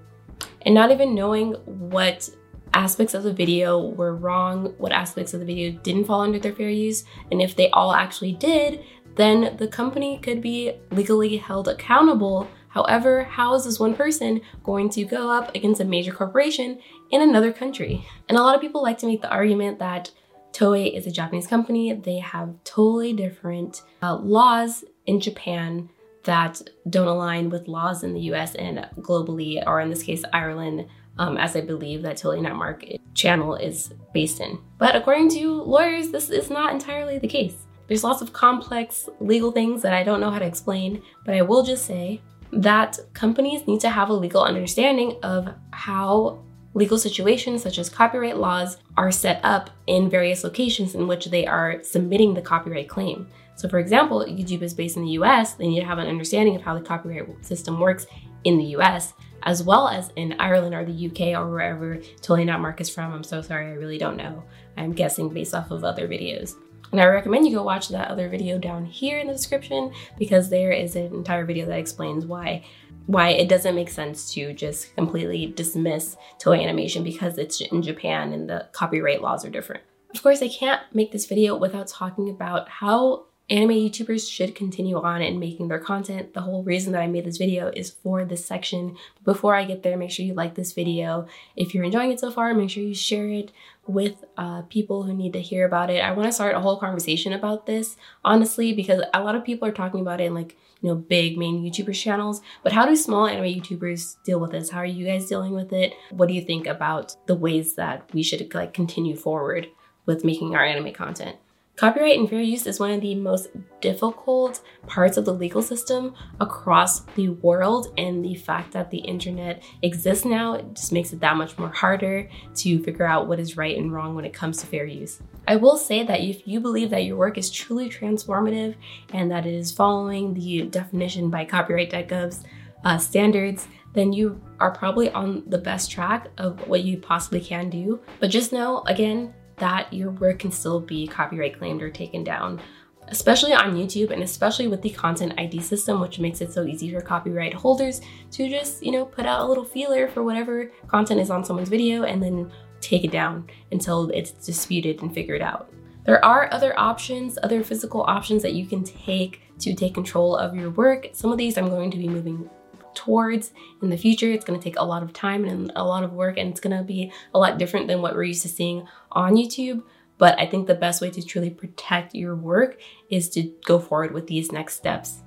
and 0.63 0.75
not 0.75 0.91
even 0.91 1.15
knowing 1.15 1.53
what 1.65 2.29
aspects 2.77 3.15
of 3.15 3.23
the 3.23 3.33
video 3.33 3.79
were 3.79 4.15
wrong, 4.15 4.75
what 4.77 4.93
aspects 4.93 5.33
of 5.33 5.41
the 5.41 5.47
video 5.47 5.73
didn't 5.83 6.05
fall 6.05 6.21
under 6.21 6.39
their 6.39 6.53
fair 6.53 6.69
use, 6.69 7.05
and 7.33 7.41
if 7.41 7.57
they 7.57 7.71
all 7.71 7.93
actually 7.93 8.33
did, 8.33 8.85
then 9.17 9.57
the 9.57 9.67
company 9.67 10.19
could 10.19 10.43
be 10.43 10.73
legally 10.91 11.39
held 11.39 11.69
accountable. 11.69 12.47
However, 12.69 13.25
how 13.25 13.55
is 13.55 13.65
this 13.65 13.81
one 13.81 13.95
person 13.95 14.43
going 14.63 14.91
to 14.91 15.05
go 15.05 15.31
up 15.31 15.55
against 15.55 15.81
a 15.81 15.85
major 15.87 16.13
corporation 16.13 16.79
in 17.11 17.23
another 17.23 17.51
country? 17.51 18.07
And 18.29 18.37
a 18.37 18.43
lot 18.43 18.55
of 18.55 18.61
people 18.61 18.83
like 18.83 18.99
to 18.99 19.07
make 19.07 19.23
the 19.23 19.31
argument 19.31 19.79
that 19.79 20.11
Toei 20.53 20.95
is 20.95 21.07
a 21.07 21.11
Japanese 21.11 21.47
company. 21.47 21.95
They 21.95 22.19
have 22.19 22.63
totally 22.65 23.15
different 23.15 23.83
uh, 24.03 24.17
laws 24.17 24.85
in 25.07 25.21
Japan 25.21 25.89
that 26.27 26.61
don't 26.89 27.09
align 27.09 27.51
with 27.51 27.67
laws 27.67 28.05
in 28.05 28.15
the 28.15 28.21
US 28.33 28.55
and 28.55 28.87
globally, 28.99 29.63
or 29.67 29.81
in 29.81 29.91
this 29.91 30.03
case, 30.03 30.23
Ireland, 30.33 30.87
um, 31.19 31.37
as 31.37 31.57
I 31.57 31.63
believe 31.63 32.03
that 32.03 32.19
Totally 32.19 32.43
Not 32.43 32.57
Mark 32.57 32.85
channel 33.15 33.55
is 33.55 33.93
based 34.13 34.41
in. 34.41 34.59
But 34.79 34.95
according 34.95 35.31
to 35.31 35.63
lawyers, 35.63 36.11
this 36.11 36.31
is 36.31 36.51
not 36.51 36.73
entirely 36.73 37.19
the 37.19 37.29
case. 37.29 37.57
There's 37.89 38.05
lots 38.05 38.21
of 38.21 38.33
complex 38.33 39.09
legal 39.21 39.53
things 39.53 39.83
that 39.83 39.95
I 39.95 40.03
don't 40.03 40.21
know 40.21 40.31
how 40.31 40.39
to 40.39 40.45
explain, 40.45 41.03
but 41.25 41.35
I 41.35 41.43
will 41.43 41.63
just 41.63 41.87
say 41.87 42.21
that 42.53 42.99
companies 43.15 43.67
need 43.67 43.81
to 43.81 43.91
have 43.91 44.09
a 44.09 44.15
legal 44.15 44.43
understanding 44.43 45.19
of 45.23 45.49
how 45.71 46.43
legal 46.75 46.99
situations 46.99 47.63
such 47.63 47.79
as 47.79 47.89
copyright 47.89 48.37
laws 48.37 48.77
are 48.97 49.11
set 49.11 49.41
up 49.43 49.71
in 49.87 50.11
various 50.11 50.45
locations 50.45 50.95
in 50.95 51.09
which 51.09 51.27
they 51.27 51.47
are 51.47 51.83
submitting 51.83 52.35
the 52.35 52.43
copyright 52.43 52.89
claim. 52.89 53.27
So, 53.57 53.69
for 53.69 53.79
example, 53.79 54.25
YouTube 54.25 54.63
is 54.63 54.75
based 54.75 54.97
in 54.97 55.05
the 55.05 55.13
US, 55.13 55.55
they 55.55 55.67
need 55.67 55.81
to 55.81 55.87
have 55.87 55.99
an 55.99 56.07
understanding 56.07 56.55
of 56.57 56.63
how 56.63 56.75
the 56.75 56.85
copyright 56.85 57.45
system 57.45 57.81
works 57.81 58.07
in 58.45 58.59
the 58.59 58.77
US, 58.77 59.15
as 59.43 59.63
well 59.63 59.89
as 59.89 60.13
in 60.17 60.37
Ireland 60.39 60.75
or 60.75 60.85
the 60.85 61.07
UK 61.07 61.39
or 61.39 61.51
wherever 61.51 61.97
Totally 62.21 62.45
Not 62.45 62.61
Mark 62.61 62.81
is 62.81 62.91
from. 62.91 63.13
I'm 63.13 63.25
so 63.25 63.43
sorry, 63.43 63.67
I 63.67 63.75
really 63.75 63.99
don't 63.99 64.17
know. 64.17 64.45
I'm 64.77 64.93
guessing 64.93 65.31
based 65.31 65.55
off 65.55 65.71
of 65.71 65.85
other 65.85 66.07
videos. 66.07 66.55
And 66.93 67.01
I 67.01 67.07
recommend 67.07 67.47
you 67.47 67.55
go 67.55 67.63
watch 67.63 67.89
that 67.89 68.11
other 68.11 68.29
video 68.29 68.59
down 68.59 68.85
here 68.85 69.19
in 69.19 69.27
the 69.27 69.33
description 69.33 69.93
because 70.19 70.49
there 70.49 70.71
is 70.71 70.95
an 70.95 71.07
entire 71.15 71.45
video 71.45 71.67
that 71.67 71.79
explains 71.79 72.25
why 72.25 72.65
why 73.07 73.29
it 73.29 73.49
doesn't 73.49 73.77
make 73.77 73.89
sense 73.89 74.33
to 74.35 74.53
just 74.53 74.95
completely 74.97 75.47
dismiss 75.47 76.17
Toei 76.43 76.61
Animation 76.61 77.05
because 77.05 77.39
it's 77.39 77.61
in 77.61 77.81
Japan 77.81 78.33
and 78.33 78.51
the 78.51 78.67
copyright 78.73 79.23
laws 79.23 79.45
are 79.45 79.51
different. 79.51 79.83
Of 80.13 80.23
course, 80.23 80.43
I 80.43 80.49
can't 80.49 80.83
make 80.93 81.13
this 81.13 81.27
video 81.27 81.57
without 81.57 81.87
talking 81.87 82.31
about 82.31 82.69
how 82.69 83.26
anime 83.49 83.71
YouTubers 83.71 84.31
should 84.31 84.57
continue 84.57 85.01
on 85.01 85.23
and 85.23 85.39
making 85.39 85.69
their 85.69 85.79
content. 85.79 86.35
The 86.35 86.41
whole 86.41 86.65
reason 86.65 86.93
that 86.93 87.03
I 87.03 87.07
made 87.07 87.25
this 87.25 87.37
video 87.37 87.69
is 87.69 87.91
for 87.91 88.25
this 88.25 88.45
section. 88.45 88.97
Before 89.25 89.55
I 89.55 89.65
get 89.65 89.83
there, 89.83 89.97
make 89.97 90.11
sure 90.11 90.27
you 90.27 90.35
like 90.35 90.57
this 90.57 90.73
video. 90.73 91.29
If 91.55 91.73
you're 91.73 91.85
enjoying 91.85 92.11
it 92.11 92.19
so 92.19 92.31
far, 92.31 92.53
make 92.55 92.71
sure 92.71 92.83
you 92.83 92.95
share 92.95 93.29
it 93.29 93.53
with 93.87 94.25
uh, 94.37 94.63
people 94.63 95.05
who 95.05 95.15
need 95.15 95.33
to 95.35 95.41
hear 95.41 95.65
about 95.65 95.91
it. 95.91 96.01
I 96.01 96.11
want 96.11 96.27
to 96.27 96.33
start 96.33 96.57
a 96.57 96.61
whole 96.61 96.79
conversation 96.79 97.33
about 97.33 97.67
this, 97.67 97.97
honestly, 98.25 98.73
because 98.73 99.01
a 99.15 99.23
lot 99.23 99.37
of 99.37 99.45
people 99.45 99.69
are 99.69 99.73
talking 99.73 100.01
about 100.01 100.21
it 100.21 100.25
in 100.25 100.35
like, 100.35 100.57
you 100.81 100.89
know, 100.89 100.97
big 100.97 101.39
main 101.39 101.63
YouTubers 101.63 102.03
channels. 102.03 102.43
But 102.65 102.73
how 102.73 102.85
do 102.85 102.97
small 102.97 103.29
anime 103.29 103.45
YouTubers 103.45 104.17
deal 104.25 104.41
with 104.41 104.51
this? 104.51 104.71
How 104.71 104.81
are 104.81 104.85
you 104.85 105.07
guys 105.07 105.29
dealing 105.29 105.53
with 105.53 105.73
it? 105.73 105.95
What 106.11 106.27
do 106.27 106.35
you 106.35 106.43
think 106.43 106.67
about 106.67 107.15
the 107.27 107.37
ways 107.37 107.77
that 107.77 108.13
we 108.13 108.25
should 108.25 108.53
like 108.55 108.75
continue 108.75 109.15
forward 109.15 109.69
with 110.05 110.25
making 110.25 110.57
our 110.57 110.65
anime 110.65 110.93
content? 110.93 111.37
Copyright 111.77 112.19
and 112.19 112.27
fair 112.27 112.41
use 112.41 112.67
is 112.67 112.81
one 112.81 112.91
of 112.91 113.03
the 113.03 113.15
most 113.15 113.49
difficult 113.83 114.63
parts 114.87 115.19
of 115.19 115.27
the 115.27 115.35
legal 115.35 115.61
system 115.61 116.15
across 116.41 117.01
the 117.17 117.29
world, 117.29 117.93
and 117.99 118.25
the 118.25 118.35
fact 118.35 118.73
that 118.73 118.91
the 118.91 118.97
internet 118.99 119.63
exists 119.83 120.25
now 120.25 120.55
it 120.55 120.73
just 120.73 120.91
makes 120.91 121.13
it 121.13 121.21
that 121.21 121.37
much 121.37 121.59
more 121.59 121.69
harder 121.69 122.31
to 122.55 122.83
figure 122.83 123.05
out 123.05 123.29
what 123.29 123.39
is 123.39 123.59
right 123.59 123.77
and 123.77 123.93
wrong 123.93 124.15
when 124.15 124.25
it 124.25 124.33
comes 124.33 124.57
to 124.57 124.67
fair 124.67 124.87
use. 124.87 125.21
I 125.47 125.57
will 125.57 125.77
say 125.77 126.03
that 126.03 126.21
if 126.21 126.49
you 126.49 126.61
believe 126.61 126.89
that 126.91 127.05
your 127.05 127.19
work 127.19 127.37
is 127.37 127.51
truly 127.51 127.91
transformative 127.91 128.75
and 129.13 129.31
that 129.31 129.45
it 129.45 129.53
is 129.53 129.71
following 129.71 130.33
the 130.33 130.63
definition 130.63 131.29
by 131.29 131.45
copyright.gov's 131.45 132.43
uh, 132.87 132.97
standards, 132.97 133.69
then 133.93 134.15
you 134.15 134.41
are 134.61 134.71
probably 134.71 135.11
on 135.11 135.43
the 135.47 135.59
best 135.59 135.91
track 135.91 136.29
of 136.39 136.67
what 136.69 136.85
you 136.85 136.97
possibly 136.97 137.41
can 137.41 137.69
do. 137.69 138.01
But 138.19 138.31
just 138.31 138.51
know, 138.53 138.83
again, 138.87 139.35
that 139.59 139.93
your 139.93 140.11
work 140.11 140.41
can 140.41 140.51
still 140.53 140.81
be 140.81 141.07
copyright 141.07 141.59
claimed 141.59 141.83
or 141.83 141.91
taken 141.91 142.23
down 142.25 142.61
especially 143.09 143.53
on 143.53 143.75
YouTube 143.75 144.11
and 144.11 144.23
especially 144.23 144.69
with 144.69 144.83
the 144.83 144.91
content 144.91 145.35
ID 145.39 145.61
system, 145.61 146.01
which 146.01 146.19
makes 146.19 146.41
it 146.41 146.53
so 146.53 146.65
easy 146.65 146.93
for 146.93 147.01
copyright 147.01 147.55
holders 147.55 148.01
to 148.33 148.49
just, 148.49 148.83
you 148.83 148.93
know, 148.93 149.05
put 149.05 149.27
out 149.27 149.41
a 149.41 149.45
little 149.45 149.65
feeler 149.65 150.09
for 150.09 150.23
whatever 150.23 150.71
content 150.89 151.21
is 151.21 151.31
on 151.31 151.45
someone's 151.45 151.69
video 151.69 152.05
and 152.05 152.23
then 152.23 152.51
take 152.81 153.05
it 153.05 153.11
down 153.11 153.49
until 153.73 154.11
it's 154.11 154.33
disputed 154.33 155.03
and 155.03 155.15
figured 155.15 155.43
out. 155.43 155.71
There 156.05 156.25
are 156.25 156.53
other 156.53 156.79
options, 156.79 157.39
other 157.43 157.65
physical 157.65 158.03
options 158.03 158.43
that 158.43 158.53
you 158.53 158.67
can 158.67 158.85
take 158.85 159.43
to 159.59 159.75
take 159.75 159.95
control 159.95 160.37
of 160.37 160.55
your 160.55 160.71
work. 160.71 161.09
Some 161.13 161.33
of 161.33 161.39
these 161.39 161.59
I'm 161.59 161.69
going 161.69 161.91
to 161.91 161.99
be 161.99 162.09
moving 162.09 162.49
towards 162.97 163.53
in 163.81 163.91
the 163.91 163.97
future. 163.97 164.31
It's 164.33 164.45
going 164.45 164.59
to 164.59 164.65
take 164.65 164.79
a 164.79 164.85
lot 164.85 165.05
of 165.05 165.13
time 165.13 165.45
and 165.45 165.71
a 165.77 165.85
lot 165.85 166.03
of 166.03 166.13
work, 166.13 166.37
and 166.37 166.51
it's 166.51 166.61
going 166.61 166.77
to 166.77 166.83
be 166.83 167.13
a 167.33 167.39
lot 167.39 167.59
different 167.59 167.87
than 167.87 168.03
what 168.03 168.15
we're 168.15 168.25
used 168.25 168.43
to 168.43 168.49
seeing 168.49 168.89
on 169.13 169.35
YouTube. 169.35 169.83
But 170.19 170.39
I 170.41 170.47
think 170.47 170.67
the 170.67 170.75
best 170.75 171.01
way 171.01 171.11
to 171.11 171.23
truly 171.23 171.51
protect 171.51 172.15
your 172.15 172.35
work 172.35 172.81
is 173.11 173.29
to 173.31 173.53
go 173.65 173.79
forward 173.79 174.13
with 174.13 174.27
these 174.27 174.51
next 174.51 174.75
steps. 174.75 175.23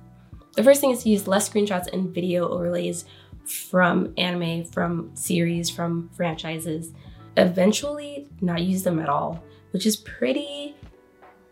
The 0.56 0.64
first 0.64 0.80
thing 0.80 0.90
is 0.90 1.04
to 1.04 1.08
use 1.08 1.28
less 1.28 1.48
screenshots 1.48 1.92
and 1.92 2.12
video 2.12 2.48
overlays 2.48 3.04
from 3.46 4.12
anime, 4.18 4.64
from 4.64 5.14
series, 5.14 5.70
from 5.70 6.10
franchises. 6.16 6.92
Eventually, 7.36 8.28
not 8.40 8.62
use 8.62 8.82
them 8.82 8.98
at 8.98 9.08
all, 9.08 9.42
which 9.70 9.86
is 9.86 9.96
pretty 9.96 10.74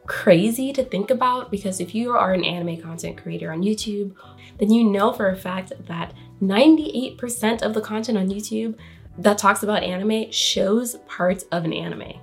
crazy 0.09 0.73
to 0.73 0.83
think 0.83 1.11
about 1.11 1.51
because 1.51 1.81
if 1.81 1.95
you 1.95 2.13
are 2.13 2.33
an 2.33 2.45
anime 2.45 2.81
content 2.81 3.23
creator 3.23 3.53
on 3.53 3.63
YouTube, 3.63 4.15
then 4.59 4.73
you 4.73 4.83
know 4.83 5.13
for 5.13 5.29
a 5.29 5.37
fact 5.37 5.73
that 5.87 6.15
98% 6.43 7.63
of 7.63 7.75
the 7.75 7.81
content 7.81 8.19
on 8.19 8.29
YouTube 8.29 8.75
that 9.19 9.39
talks 9.39 9.63
about 9.63 9.83
anime 9.83 10.33
shows 10.33 10.97
parts 11.07 11.45
of 11.53 11.65
an 11.65 11.73
anime. 11.73 12.15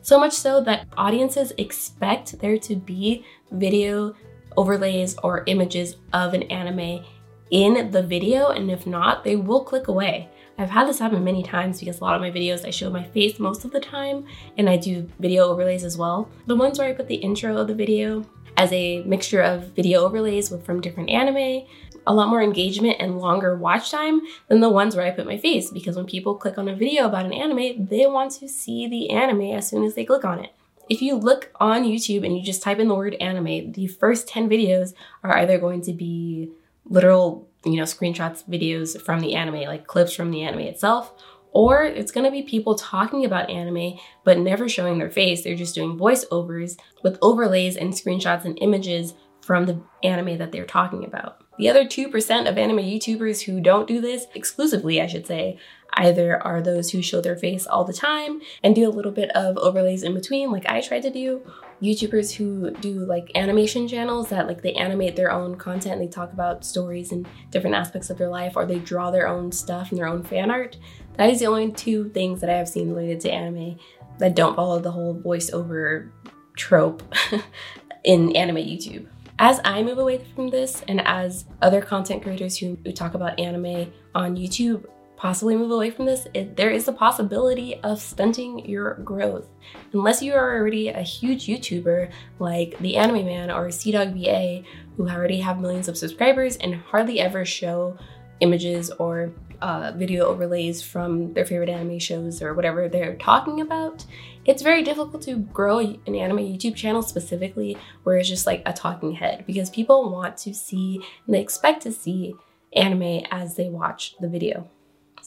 So 0.00 0.18
much 0.18 0.32
so 0.32 0.60
that 0.62 0.86
audiences 0.96 1.52
expect 1.58 2.38
there 2.38 2.58
to 2.58 2.74
be 2.74 3.24
video 3.50 4.14
overlays 4.56 5.16
or 5.22 5.44
images 5.46 5.96
of 6.12 6.32
an 6.32 6.44
anime 6.44 7.04
in 7.50 7.90
the 7.90 8.02
video, 8.02 8.48
and 8.48 8.70
if 8.70 8.86
not, 8.86 9.24
they 9.24 9.36
will 9.36 9.62
click 9.62 9.88
away. 9.88 10.28
I've 10.58 10.70
had 10.70 10.88
this 10.88 10.98
happen 10.98 11.22
many 11.22 11.42
times 11.42 11.80
because 11.80 12.00
a 12.00 12.04
lot 12.04 12.14
of 12.14 12.22
my 12.22 12.30
videos 12.30 12.66
I 12.66 12.70
show 12.70 12.88
my 12.88 13.04
face 13.04 13.38
most 13.38 13.64
of 13.64 13.72
the 13.72 13.80
time 13.80 14.24
and 14.56 14.70
I 14.70 14.78
do 14.78 15.10
video 15.18 15.44
overlays 15.44 15.84
as 15.84 15.98
well. 15.98 16.30
The 16.46 16.56
ones 16.56 16.78
where 16.78 16.88
I 16.88 16.94
put 16.94 17.08
the 17.08 17.16
intro 17.16 17.58
of 17.58 17.68
the 17.68 17.74
video 17.74 18.24
as 18.56 18.72
a 18.72 19.02
mixture 19.02 19.42
of 19.42 19.74
video 19.74 20.02
overlays 20.04 20.48
from 20.64 20.80
different 20.80 21.10
anime, 21.10 21.66
a 22.06 22.14
lot 22.14 22.30
more 22.30 22.42
engagement 22.42 22.96
and 23.00 23.18
longer 23.18 23.54
watch 23.54 23.90
time 23.90 24.22
than 24.48 24.60
the 24.60 24.70
ones 24.70 24.96
where 24.96 25.04
I 25.04 25.10
put 25.10 25.26
my 25.26 25.36
face 25.36 25.70
because 25.70 25.94
when 25.94 26.06
people 26.06 26.36
click 26.36 26.56
on 26.56 26.68
a 26.68 26.74
video 26.74 27.04
about 27.04 27.26
an 27.26 27.34
anime, 27.34 27.86
they 27.86 28.06
want 28.06 28.32
to 28.32 28.48
see 28.48 28.88
the 28.88 29.10
anime 29.10 29.54
as 29.54 29.68
soon 29.68 29.84
as 29.84 29.94
they 29.94 30.06
click 30.06 30.24
on 30.24 30.38
it. 30.38 30.52
If 30.88 31.02
you 31.02 31.16
look 31.16 31.50
on 31.56 31.84
YouTube 31.84 32.24
and 32.24 32.34
you 32.36 32.42
just 32.42 32.62
type 32.62 32.78
in 32.78 32.88
the 32.88 32.94
word 32.94 33.16
anime, 33.20 33.72
the 33.72 33.88
first 33.88 34.26
10 34.28 34.48
videos 34.48 34.94
are 35.22 35.36
either 35.36 35.58
going 35.58 35.82
to 35.82 35.92
be 35.92 36.50
literal 36.88 37.48
you 37.66 37.76
know, 37.76 37.82
screenshots, 37.82 38.48
videos 38.48 39.00
from 39.00 39.20
the 39.20 39.34
anime, 39.34 39.62
like 39.62 39.86
clips 39.86 40.14
from 40.14 40.30
the 40.30 40.42
anime 40.42 40.60
itself, 40.60 41.12
or 41.52 41.82
it's 41.82 42.12
gonna 42.12 42.30
be 42.30 42.42
people 42.42 42.74
talking 42.74 43.24
about 43.24 43.50
anime 43.50 43.98
but 44.24 44.38
never 44.38 44.68
showing 44.68 44.98
their 44.98 45.10
face. 45.10 45.42
They're 45.42 45.56
just 45.56 45.74
doing 45.74 45.98
voiceovers 45.98 46.78
with 47.02 47.18
overlays 47.22 47.76
and 47.76 47.92
screenshots 47.92 48.44
and 48.44 48.58
images 48.60 49.14
from 49.40 49.66
the 49.66 49.80
anime 50.02 50.38
that 50.38 50.52
they're 50.52 50.64
talking 50.64 51.04
about. 51.04 51.40
The 51.58 51.68
other 51.70 51.84
2% 51.84 52.48
of 52.48 52.58
anime 52.58 52.78
YouTubers 52.78 53.44
who 53.44 53.60
don't 53.60 53.88
do 53.88 54.00
this, 54.00 54.26
exclusively, 54.34 55.00
I 55.00 55.06
should 55.06 55.26
say, 55.26 55.58
either 55.94 56.42
are 56.42 56.60
those 56.60 56.90
who 56.90 57.00
show 57.00 57.20
their 57.20 57.36
face 57.36 57.66
all 57.66 57.84
the 57.84 57.92
time 57.92 58.42
and 58.62 58.74
do 58.74 58.86
a 58.86 58.92
little 58.92 59.12
bit 59.12 59.30
of 59.30 59.56
overlays 59.56 60.02
in 60.02 60.12
between, 60.14 60.50
like 60.50 60.68
I 60.68 60.80
tried 60.80 61.02
to 61.02 61.10
do, 61.10 61.42
YouTubers 61.82 62.32
who 62.34 62.70
do 62.70 63.00
like 63.00 63.30
animation 63.34 63.86
channels 63.86 64.30
that 64.30 64.46
like 64.46 64.62
they 64.62 64.72
animate 64.74 65.16
their 65.16 65.30
own 65.30 65.56
content, 65.56 66.00
they 66.00 66.08
talk 66.08 66.32
about 66.32 66.64
stories 66.64 67.12
and 67.12 67.28
different 67.50 67.76
aspects 67.76 68.08
of 68.10 68.18
their 68.18 68.30
life, 68.30 68.54
or 68.56 68.64
they 68.64 68.78
draw 68.78 69.10
their 69.10 69.28
own 69.28 69.52
stuff 69.52 69.90
and 69.90 69.98
their 69.98 70.06
own 70.06 70.22
fan 70.22 70.50
art. 70.50 70.76
That 71.16 71.30
is 71.30 71.40
the 71.40 71.46
only 71.46 71.72
two 71.72 72.08
things 72.10 72.40
that 72.40 72.50
I 72.50 72.54
have 72.54 72.68
seen 72.68 72.90
related 72.90 73.20
to 73.20 73.30
anime 73.30 73.78
that 74.18 74.34
don't 74.34 74.56
follow 74.56 74.78
the 74.78 74.90
whole 74.90 75.14
voiceover 75.14 76.10
trope 76.56 77.02
in 78.04 78.34
anime 78.34 78.56
YouTube. 78.56 79.06
As 79.38 79.60
I 79.64 79.82
move 79.82 79.98
away 79.98 80.24
from 80.34 80.48
this, 80.48 80.82
and 80.88 81.06
as 81.06 81.44
other 81.60 81.82
content 81.82 82.22
creators 82.22 82.56
who, 82.56 82.78
who 82.84 82.92
talk 82.92 83.12
about 83.12 83.38
anime 83.38 83.92
on 84.14 84.34
YouTube 84.34 84.86
possibly 85.16 85.56
move 85.56 85.70
away 85.70 85.90
from 85.90 86.06
this, 86.06 86.26
it, 86.34 86.56
there 86.56 86.70
is 86.70 86.88
a 86.88 86.92
possibility 86.92 87.80
of 87.82 88.00
stunting 88.00 88.64
your 88.68 88.94
growth. 88.96 89.48
Unless 89.92 90.22
you 90.22 90.34
are 90.34 90.56
already 90.56 90.88
a 90.88 91.02
huge 91.02 91.46
YouTuber 91.46 92.10
like 92.38 92.78
the 92.78 92.96
Anime 92.96 93.24
Man 93.24 93.50
or 93.50 93.68
CDawgVA, 93.68 94.64
who 94.96 95.08
already 95.08 95.40
have 95.40 95.60
millions 95.60 95.88
of 95.88 95.96
subscribers 95.96 96.56
and 96.56 96.74
hardly 96.74 97.20
ever 97.20 97.44
show 97.44 97.98
images 98.40 98.90
or 98.90 99.32
uh, 99.62 99.92
video 99.96 100.26
overlays 100.26 100.82
from 100.82 101.32
their 101.32 101.46
favorite 101.46 101.70
anime 101.70 101.98
shows 101.98 102.42
or 102.42 102.54
whatever 102.54 102.88
they're 102.88 103.16
talking 103.16 103.60
about, 103.60 104.04
it's 104.44 104.62
very 104.62 104.82
difficult 104.82 105.22
to 105.22 105.36
grow 105.36 105.78
an 105.78 106.14
anime 106.14 106.38
YouTube 106.38 106.76
channel 106.76 107.02
specifically 107.02 107.76
where 108.02 108.16
it's 108.16 108.28
just 108.28 108.46
like 108.46 108.62
a 108.66 108.72
talking 108.72 109.12
head 109.12 109.44
because 109.46 109.70
people 109.70 110.10
want 110.10 110.36
to 110.36 110.54
see 110.54 111.00
and 111.26 111.34
they 111.34 111.40
expect 111.40 111.82
to 111.82 111.92
see 111.92 112.34
anime 112.74 113.24
as 113.30 113.56
they 113.56 113.68
watch 113.68 114.14
the 114.20 114.28
video. 114.28 114.70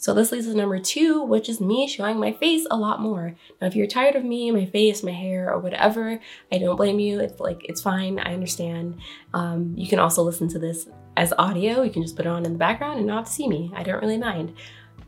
So 0.02 0.14
this 0.14 0.32
leads 0.32 0.48
to 0.48 0.56
number 0.56 0.80
two, 0.80 1.24
which 1.24 1.50
is 1.50 1.60
me 1.60 1.86
showing 1.86 2.22
my 2.22 2.32
face 2.32 2.66
a 2.72 2.78
lot 2.78 3.02
more. 3.02 3.36
Now, 3.60 3.68
if 3.68 3.76
you're 3.76 3.86
tired 3.86 4.16
of 4.16 4.24
me, 4.24 4.50
my 4.50 4.66
face, 4.66 5.04
my 5.04 5.12
hair, 5.12 5.52
or 5.54 5.60
whatever, 5.60 6.22
I 6.54 6.58
don't 6.58 6.78
blame 6.78 7.00
you. 7.00 7.20
It's 7.20 7.38
like, 7.42 7.66
it's 7.66 7.82
fine. 7.82 8.18
I 8.18 8.34
understand. 8.34 8.98
Um, 9.34 9.74
you 9.76 9.90
can 9.90 10.00
also 10.00 10.24
listen 10.24 10.48
to 10.50 10.60
this 10.60 10.88
as 11.18 11.34
audio. 11.38 11.82
You 11.82 11.92
can 11.92 12.02
just 12.02 12.16
put 12.16 12.26
it 12.26 12.30
on 12.30 12.46
in 12.46 12.54
the 12.54 12.58
background 12.58 13.00
and 13.00 13.08
not 13.08 13.28
see 13.28 13.46
me. 13.50 13.74
I 13.76 13.84
don't 13.84 14.02
really 14.02 14.18
mind. 14.18 14.54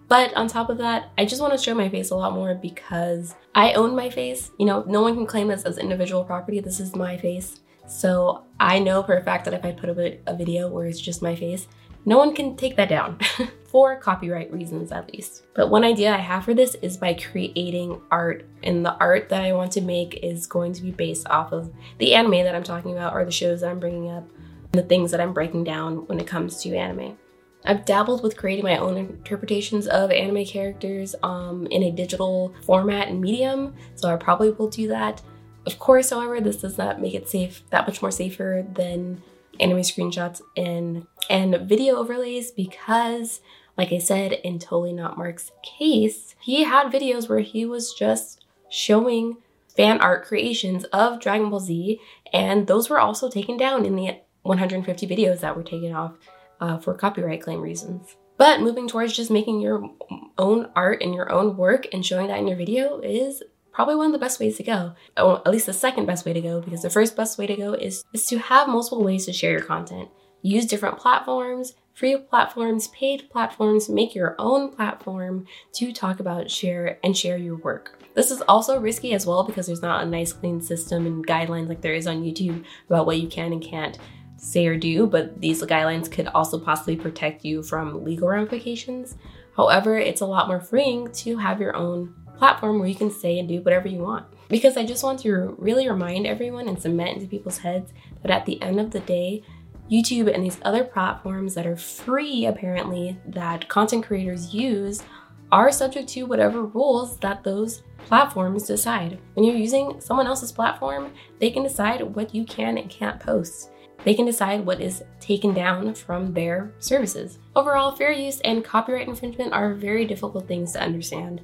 But 0.09 0.33
on 0.33 0.49
top 0.49 0.69
of 0.69 0.77
that, 0.79 1.09
I 1.17 1.23
just 1.23 1.41
want 1.41 1.53
to 1.53 1.63
show 1.63 1.73
my 1.73 1.87
face 1.87 2.11
a 2.11 2.15
lot 2.17 2.33
more 2.33 2.53
because 2.53 3.33
I 3.55 3.71
own 3.73 3.95
my 3.95 4.09
face. 4.09 4.51
You 4.59 4.65
know, 4.65 4.83
no 4.85 5.01
one 5.01 5.13
can 5.13 5.25
claim 5.25 5.47
this 5.47 5.63
as 5.63 5.77
individual 5.77 6.25
property. 6.25 6.59
This 6.59 6.81
is 6.81 6.97
my 6.97 7.15
face. 7.15 7.61
So 7.87 8.43
I 8.59 8.79
know 8.79 9.03
for 9.03 9.15
a 9.15 9.23
fact 9.23 9.45
that 9.45 9.53
if 9.53 9.63
I 9.63 9.71
put 9.71 9.89
a, 9.89 10.19
a 10.27 10.35
video 10.35 10.67
where 10.67 10.85
it's 10.85 10.99
just 10.99 11.21
my 11.21 11.33
face, 11.33 11.69
no 12.03 12.17
one 12.17 12.35
can 12.35 12.57
take 12.57 12.75
that 12.75 12.89
down. 12.89 13.19
for 13.71 13.95
copyright 13.95 14.51
reasons 14.51 14.91
at 14.91 15.11
least. 15.13 15.43
But 15.53 15.69
one 15.69 15.85
idea 15.85 16.13
I 16.13 16.17
have 16.17 16.43
for 16.43 16.53
this 16.53 16.75
is 16.81 16.97
by 16.97 17.13
creating 17.13 18.01
art, 18.11 18.45
and 18.63 18.85
the 18.85 18.95
art 18.95 19.29
that 19.29 19.41
I 19.41 19.53
want 19.53 19.71
to 19.73 19.81
make 19.81 20.19
is 20.21 20.45
going 20.45 20.73
to 20.73 20.81
be 20.81 20.91
based 20.91 21.27
off 21.29 21.53
of 21.53 21.71
the 21.97 22.13
anime 22.13 22.43
that 22.43 22.53
I'm 22.53 22.63
talking 22.63 22.91
about 22.91 23.13
or 23.13 23.23
the 23.23 23.31
shows 23.31 23.61
that 23.61 23.69
I'm 23.69 23.79
bringing 23.79 24.09
up, 24.09 24.27
the 24.73 24.83
things 24.83 25.11
that 25.11 25.21
I'm 25.21 25.33
breaking 25.33 25.63
down 25.63 26.05
when 26.07 26.19
it 26.19 26.27
comes 26.27 26.61
to 26.63 26.75
anime. 26.75 27.17
I've 27.63 27.85
dabbled 27.85 28.23
with 28.23 28.37
creating 28.37 28.65
my 28.65 28.77
own 28.77 28.97
interpretations 28.97 29.87
of 29.87 30.11
anime 30.11 30.45
characters 30.45 31.15
um, 31.23 31.67
in 31.67 31.83
a 31.83 31.91
digital 31.91 32.53
format 32.65 33.07
and 33.07 33.21
medium, 33.21 33.75
so 33.95 34.11
I 34.11 34.17
probably 34.17 34.51
will 34.51 34.69
do 34.69 34.87
that. 34.89 35.21
Of 35.65 35.77
course, 35.77 36.09
however, 36.09 36.41
this 36.41 36.57
does 36.57 36.77
not 36.77 36.99
make 36.99 37.13
it 37.13 37.29
safe 37.29 37.61
that 37.69 37.87
much 37.87 38.01
more 38.01 38.11
safer 38.11 38.65
than 38.73 39.21
anime 39.59 39.79
screenshots 39.79 40.41
and 40.57 41.05
and 41.29 41.55
video 41.67 41.95
overlays 41.95 42.51
because 42.51 43.41
like 43.81 43.91
I 43.91 43.97
said, 43.97 44.33
in 44.33 44.59
Totally 44.59 44.93
Not 44.93 45.17
Mark's 45.17 45.49
case, 45.63 46.35
he 46.39 46.65
had 46.65 46.91
videos 46.91 47.27
where 47.27 47.39
he 47.39 47.65
was 47.65 47.95
just 47.95 48.45
showing 48.69 49.37
fan 49.75 49.99
art 49.99 50.23
creations 50.23 50.83
of 50.93 51.19
Dragon 51.19 51.49
Ball 51.49 51.59
Z 51.59 51.99
And 52.31 52.67
those 52.67 52.91
were 52.91 52.99
also 52.99 53.27
taken 53.27 53.57
down 53.57 53.83
in 53.83 53.95
the 53.95 54.17
150 54.43 55.07
videos 55.07 55.39
that 55.39 55.55
were 55.55 55.63
taken 55.63 55.93
off 55.93 56.13
uh, 56.59 56.77
for 56.77 56.93
copyright 56.93 57.41
claim 57.41 57.59
reasons. 57.59 58.15
But 58.37 58.61
moving 58.61 58.87
towards 58.87 59.15
just 59.15 59.31
making 59.31 59.61
your 59.61 59.89
own 60.37 60.69
art 60.75 61.01
and 61.01 61.15
your 61.15 61.31
own 61.31 61.57
work 61.57 61.87
and 61.91 62.05
showing 62.05 62.27
that 62.27 62.37
in 62.37 62.47
your 62.47 62.57
video 62.57 62.99
is 62.99 63.41
probably 63.71 63.95
one 63.95 64.05
of 64.05 64.11
the 64.11 64.19
best 64.19 64.39
ways 64.39 64.57
to 64.57 64.63
go. 64.63 64.93
Or 65.17 65.39
at 65.39 65.51
least 65.51 65.65
the 65.65 65.73
second 65.73 66.05
best 66.05 66.23
way 66.23 66.33
to 66.33 66.41
go, 66.41 66.61
because 66.61 66.83
the 66.83 66.91
first 66.91 67.15
best 67.15 67.39
way 67.39 67.47
to 67.47 67.55
go 67.55 67.73
is, 67.73 68.03
is 68.13 68.27
to 68.27 68.37
have 68.37 68.69
multiple 68.69 69.03
ways 69.03 69.25
to 69.25 69.33
share 69.33 69.53
your 69.53 69.61
content. 69.61 70.09
Use 70.43 70.67
different 70.67 70.99
platforms, 70.99 71.73
free 71.93 72.17
platforms, 72.17 72.87
paid 72.89 73.29
platforms, 73.29 73.89
make 73.89 74.15
your 74.15 74.35
own 74.39 74.69
platform 74.69 75.45
to 75.73 75.91
talk 75.91 76.19
about, 76.19 76.49
share, 76.49 76.99
and 77.03 77.15
share 77.15 77.37
your 77.37 77.57
work. 77.57 77.99
This 78.13 78.31
is 78.31 78.41
also 78.41 78.79
risky 78.79 79.13
as 79.13 79.25
well 79.25 79.43
because 79.43 79.67
there's 79.67 79.81
not 79.81 80.03
a 80.03 80.09
nice 80.09 80.33
clean 80.33 80.61
system 80.61 81.05
and 81.05 81.25
guidelines 81.25 81.69
like 81.69 81.81
there 81.81 81.93
is 81.93 82.07
on 82.07 82.23
YouTube 82.23 82.63
about 82.87 83.05
what 83.05 83.19
you 83.19 83.27
can 83.27 83.53
and 83.53 83.63
can't 83.63 83.97
say 84.37 84.65
or 84.65 84.75
do, 84.75 85.05
but 85.05 85.39
these 85.39 85.61
guidelines 85.63 86.11
could 86.11 86.27
also 86.27 86.59
possibly 86.59 86.95
protect 86.95 87.45
you 87.45 87.61
from 87.61 88.03
legal 88.03 88.27
ramifications. 88.27 89.15
However, 89.55 89.97
it's 89.97 90.21
a 90.21 90.25
lot 90.25 90.47
more 90.47 90.59
freeing 90.59 91.11
to 91.11 91.37
have 91.37 91.61
your 91.61 91.75
own 91.75 92.15
platform 92.37 92.79
where 92.79 92.87
you 92.87 92.95
can 92.95 93.11
say 93.11 93.37
and 93.37 93.47
do 93.47 93.61
whatever 93.61 93.87
you 93.87 93.99
want. 93.99 94.25
Because 94.49 94.75
I 94.75 94.83
just 94.83 95.03
want 95.03 95.19
to 95.19 95.55
really 95.59 95.87
remind 95.87 96.25
everyone 96.25 96.67
and 96.67 96.81
cement 96.81 97.17
into 97.17 97.27
people's 97.27 97.59
heads 97.59 97.93
that 98.23 98.31
at 98.31 98.45
the 98.45 98.61
end 98.61 98.79
of 98.79 98.91
the 98.91 98.99
day, 99.01 99.43
YouTube 99.91 100.33
and 100.33 100.43
these 100.43 100.59
other 100.63 100.83
platforms 100.83 101.53
that 101.55 101.67
are 101.67 101.75
free, 101.75 102.45
apparently, 102.45 103.19
that 103.27 103.67
content 103.67 104.05
creators 104.05 104.53
use 104.53 105.03
are 105.51 105.71
subject 105.71 106.07
to 106.09 106.23
whatever 106.23 106.63
rules 106.63 107.17
that 107.19 107.43
those 107.43 107.83
platforms 108.05 108.65
decide. 108.65 109.19
When 109.33 109.43
you're 109.43 109.55
using 109.55 109.99
someone 109.99 110.27
else's 110.27 110.51
platform, 110.51 111.11
they 111.39 111.51
can 111.51 111.63
decide 111.63 112.01
what 112.01 112.33
you 112.33 112.45
can 112.45 112.77
and 112.77 112.89
can't 112.89 113.19
post. 113.19 113.69
They 114.03 114.13
can 114.13 114.25
decide 114.25 114.65
what 114.65 114.81
is 114.81 115.03
taken 115.19 115.53
down 115.53 115.93
from 115.93 116.33
their 116.33 116.73
services. 116.79 117.37
Overall, 117.55 117.91
fair 117.91 118.11
use 118.11 118.39
and 118.41 118.63
copyright 118.63 119.07
infringement 119.07 119.53
are 119.53 119.73
very 119.73 120.05
difficult 120.05 120.47
things 120.47 120.71
to 120.73 120.81
understand 120.81 121.41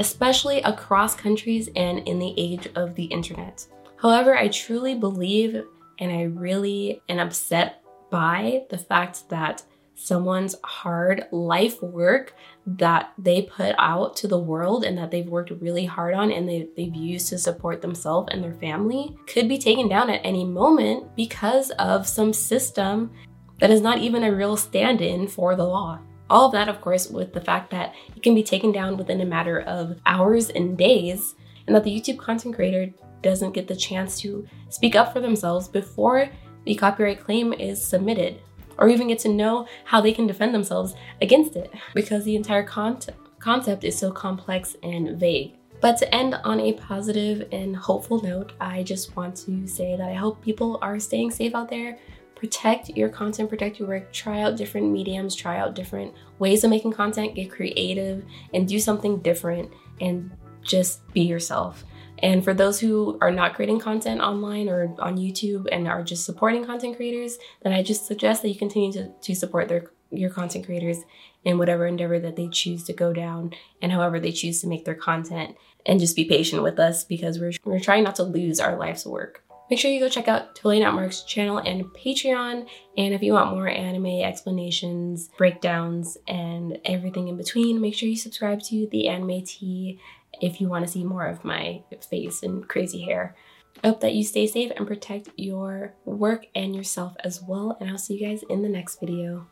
especially 0.00 0.62
across 0.62 1.14
countries 1.14 1.68
and 1.76 2.00
in 2.08 2.18
the 2.18 2.34
age 2.38 2.66
of 2.74 2.94
the 2.94 3.04
internet. 3.04 3.66
However, 3.96 4.36
I 4.36 4.48
truly 4.48 4.94
believe 4.94 5.62
and 5.98 6.10
I 6.10 6.22
really 6.22 7.02
am 7.10 7.18
upset 7.18 7.79
by 8.10 8.64
the 8.70 8.78
fact 8.78 9.28
that 9.28 9.62
someone's 9.94 10.56
hard 10.64 11.26
life 11.30 11.82
work 11.82 12.34
that 12.66 13.12
they 13.18 13.42
put 13.42 13.74
out 13.78 14.16
to 14.16 14.26
the 14.26 14.38
world 14.38 14.82
and 14.82 14.96
that 14.96 15.10
they've 15.10 15.28
worked 15.28 15.50
really 15.60 15.84
hard 15.84 16.14
on 16.14 16.32
and 16.32 16.48
they, 16.48 16.68
they've 16.74 16.94
used 16.94 17.28
to 17.28 17.38
support 17.38 17.82
themselves 17.82 18.28
and 18.32 18.42
their 18.42 18.54
family 18.54 19.14
could 19.26 19.46
be 19.46 19.58
taken 19.58 19.88
down 19.88 20.08
at 20.08 20.20
any 20.24 20.44
moment 20.44 21.14
because 21.16 21.70
of 21.72 22.08
some 22.08 22.32
system 22.32 23.10
that 23.58 23.70
is 23.70 23.82
not 23.82 23.98
even 23.98 24.24
a 24.24 24.34
real 24.34 24.56
stand 24.56 25.02
in 25.02 25.28
for 25.28 25.54
the 25.54 25.66
law. 25.66 25.98
All 26.30 26.46
of 26.46 26.52
that, 26.52 26.68
of 26.68 26.80
course, 26.80 27.10
with 27.10 27.34
the 27.34 27.40
fact 27.40 27.70
that 27.70 27.94
it 28.16 28.22
can 28.22 28.34
be 28.34 28.42
taken 28.42 28.72
down 28.72 28.96
within 28.96 29.20
a 29.20 29.26
matter 29.26 29.60
of 29.60 30.00
hours 30.06 30.48
and 30.48 30.78
days, 30.78 31.34
and 31.66 31.76
that 31.76 31.84
the 31.84 31.90
YouTube 31.90 32.18
content 32.18 32.54
creator 32.54 32.90
doesn't 33.20 33.52
get 33.52 33.68
the 33.68 33.76
chance 33.76 34.18
to 34.20 34.46
speak 34.70 34.94
up 34.94 35.12
for 35.12 35.20
themselves 35.20 35.68
before 35.68 36.30
the 36.64 36.74
copyright 36.74 37.20
claim 37.20 37.52
is 37.52 37.84
submitted, 37.84 38.40
or 38.78 38.88
even 38.88 39.08
get 39.08 39.18
to 39.20 39.28
know 39.28 39.66
how 39.84 40.00
they 40.00 40.12
can 40.12 40.26
defend 40.26 40.54
themselves 40.54 40.94
against 41.20 41.56
it, 41.56 41.72
because 41.94 42.24
the 42.24 42.36
entire 42.36 42.62
con- 42.62 42.98
concept 43.38 43.84
is 43.84 43.98
so 43.98 44.10
complex 44.10 44.76
and 44.82 45.18
vague. 45.18 45.54
But 45.80 45.96
to 45.98 46.14
end 46.14 46.34
on 46.34 46.60
a 46.60 46.74
positive 46.74 47.48
and 47.52 47.74
hopeful 47.74 48.22
note, 48.22 48.52
I 48.60 48.82
just 48.82 49.16
want 49.16 49.34
to 49.36 49.66
say 49.66 49.96
that 49.96 50.10
I 50.10 50.14
hope 50.14 50.42
people 50.42 50.78
are 50.82 51.00
staying 51.00 51.30
safe 51.30 51.54
out 51.54 51.70
there, 51.70 51.98
protect 52.34 52.90
your 52.90 53.08
content, 53.08 53.48
protect 53.48 53.78
your 53.78 53.88
work, 53.88 54.12
try 54.12 54.42
out 54.42 54.56
different 54.56 54.90
mediums, 54.90 55.34
try 55.34 55.58
out 55.58 55.74
different 55.74 56.12
ways 56.38 56.64
of 56.64 56.70
making 56.70 56.92
content, 56.92 57.34
get 57.34 57.50
creative, 57.50 58.24
and 58.52 58.68
do 58.68 58.78
something 58.78 59.20
different 59.20 59.72
and 60.00 60.30
just 60.62 61.06
be 61.12 61.22
yourself. 61.22 61.84
And 62.22 62.44
for 62.44 62.54
those 62.54 62.80
who 62.80 63.18
are 63.20 63.30
not 63.30 63.54
creating 63.54 63.80
content 63.80 64.20
online 64.20 64.68
or 64.68 64.94
on 64.98 65.16
YouTube 65.16 65.66
and 65.72 65.88
are 65.88 66.02
just 66.02 66.24
supporting 66.24 66.64
content 66.64 66.96
creators, 66.96 67.38
then 67.62 67.72
I 67.72 67.82
just 67.82 68.06
suggest 68.06 68.42
that 68.42 68.48
you 68.48 68.56
continue 68.56 68.92
to, 68.92 69.08
to 69.08 69.34
support 69.34 69.68
their 69.68 69.90
your 70.12 70.30
content 70.30 70.66
creators 70.66 70.98
in 71.44 71.58
whatever 71.58 71.86
endeavor 71.86 72.18
that 72.18 72.36
they 72.36 72.48
choose 72.48 72.84
to 72.84 72.92
go 72.92 73.12
down 73.12 73.52
and 73.80 73.92
however 73.92 74.18
they 74.18 74.32
choose 74.32 74.60
to 74.60 74.66
make 74.66 74.84
their 74.84 74.94
content 74.94 75.56
and 75.86 76.00
just 76.00 76.16
be 76.16 76.24
patient 76.24 76.62
with 76.62 76.78
us 76.78 77.04
because 77.04 77.38
we're, 77.38 77.52
we're 77.64 77.80
trying 77.80 78.04
not 78.04 78.16
to 78.16 78.24
lose 78.24 78.60
our 78.60 78.76
life's 78.76 79.06
work. 79.06 79.44
Make 79.70 79.78
sure 79.78 79.90
you 79.90 80.00
go 80.00 80.08
check 80.08 80.26
out 80.26 80.56
Totally 80.56 80.80
Not 80.80 80.94
Mark's 80.94 81.22
channel 81.22 81.58
and 81.58 81.84
Patreon. 81.84 82.66
And 82.98 83.14
if 83.14 83.22
you 83.22 83.34
want 83.34 83.52
more 83.52 83.68
anime 83.68 84.20
explanations, 84.22 85.30
breakdowns, 85.38 86.18
and 86.26 86.78
everything 86.84 87.28
in 87.28 87.36
between, 87.36 87.80
make 87.80 87.94
sure 87.94 88.08
you 88.08 88.16
subscribe 88.16 88.60
to 88.64 88.88
the 88.90 89.06
Anime 89.06 89.44
Tea 89.44 90.00
if 90.40 90.60
you 90.60 90.68
want 90.68 90.84
to 90.84 90.90
see 90.90 91.04
more 91.04 91.26
of 91.26 91.44
my 91.44 91.82
face 92.08 92.42
and 92.42 92.68
crazy 92.68 93.02
hair. 93.02 93.34
I 93.82 93.88
hope 93.88 94.00
that 94.00 94.14
you 94.14 94.24
stay 94.24 94.46
safe 94.46 94.72
and 94.76 94.86
protect 94.86 95.28
your 95.36 95.94
work 96.04 96.46
and 96.54 96.74
yourself 96.74 97.14
as 97.22 97.42
well. 97.42 97.76
And 97.80 97.88
I'll 97.90 97.98
see 97.98 98.14
you 98.14 98.26
guys 98.26 98.42
in 98.48 98.62
the 98.62 98.68
next 98.68 99.00
video. 99.00 99.46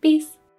Peace. 0.00 0.36